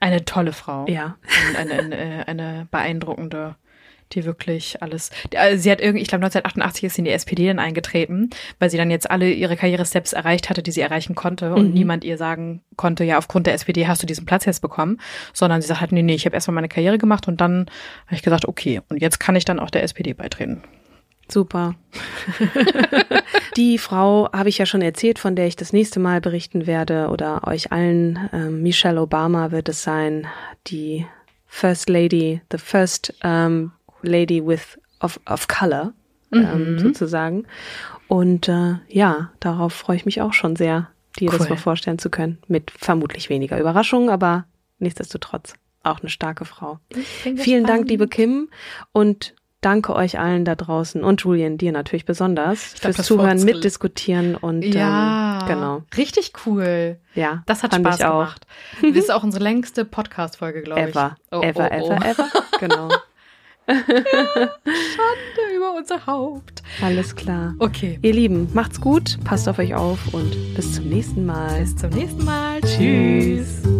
[0.00, 0.86] Eine tolle Frau.
[0.88, 1.16] ja,
[1.48, 3.54] Und eine, eine, eine beeindruckende,
[4.12, 5.10] die wirklich alles.
[5.36, 8.70] also Sie hat irgendwie, ich glaube 1988 ist sie in die SPD dann eingetreten, weil
[8.70, 12.16] sie dann jetzt alle ihre Karrieresteps erreicht hatte, die sie erreichen konnte und niemand ihr
[12.16, 14.98] sagen konnte, ja, aufgrund der SPD hast du diesen Platz jetzt bekommen,
[15.32, 17.66] sondern sie sagt halt, nee, nee, ich habe erstmal meine Karriere gemacht und dann
[18.06, 20.62] habe ich gesagt, okay, und jetzt kann ich dann auch der SPD beitreten.
[21.30, 21.74] super.
[23.56, 27.08] die Frau habe ich ja schon erzählt, von der ich das nächste Mal berichten werde
[27.08, 28.30] oder euch allen.
[28.32, 30.26] Ähm, Michelle Obama wird es sein,
[30.66, 31.06] die
[31.46, 33.72] First Lady, the first ähm,
[34.02, 35.92] Lady with of, of Color
[36.32, 37.46] ähm, sozusagen.
[38.08, 41.48] Und äh, ja, darauf freue ich mich auch schon sehr, dir das Cool.
[41.50, 42.38] mal vorstellen zu können.
[42.48, 44.46] Mit vermutlich weniger Überraschung, aber
[44.78, 46.78] nichtsdestotrotz auch eine starke Frau.
[47.36, 48.50] Vielen Dank, liebe Kim,
[48.92, 54.34] und danke euch allen da draußen und Julian, dir natürlich besonders glaub, fürs Zuhören, mitdiskutieren
[54.36, 55.82] und Ja, ähm, genau.
[55.96, 56.98] Richtig cool.
[57.14, 58.46] Ja, Das hat Spaß gemacht.
[58.82, 60.88] Das ist auch unsere längste Podcast-Folge, glaube ich.
[60.88, 61.92] Ever, Oh, ever, oh, oh.
[61.92, 62.28] ever, ever.
[62.58, 62.88] Genau.
[63.70, 66.62] Schande über unser Haupt.
[66.82, 67.54] Alles klar.
[67.60, 67.98] Okay.
[68.02, 71.60] Ihr Lieben, macht's gut, passt auf euch auf und bis zum nächsten Mal.
[71.60, 72.60] Bis zum nächsten Mal.
[72.62, 73.79] Tschüss.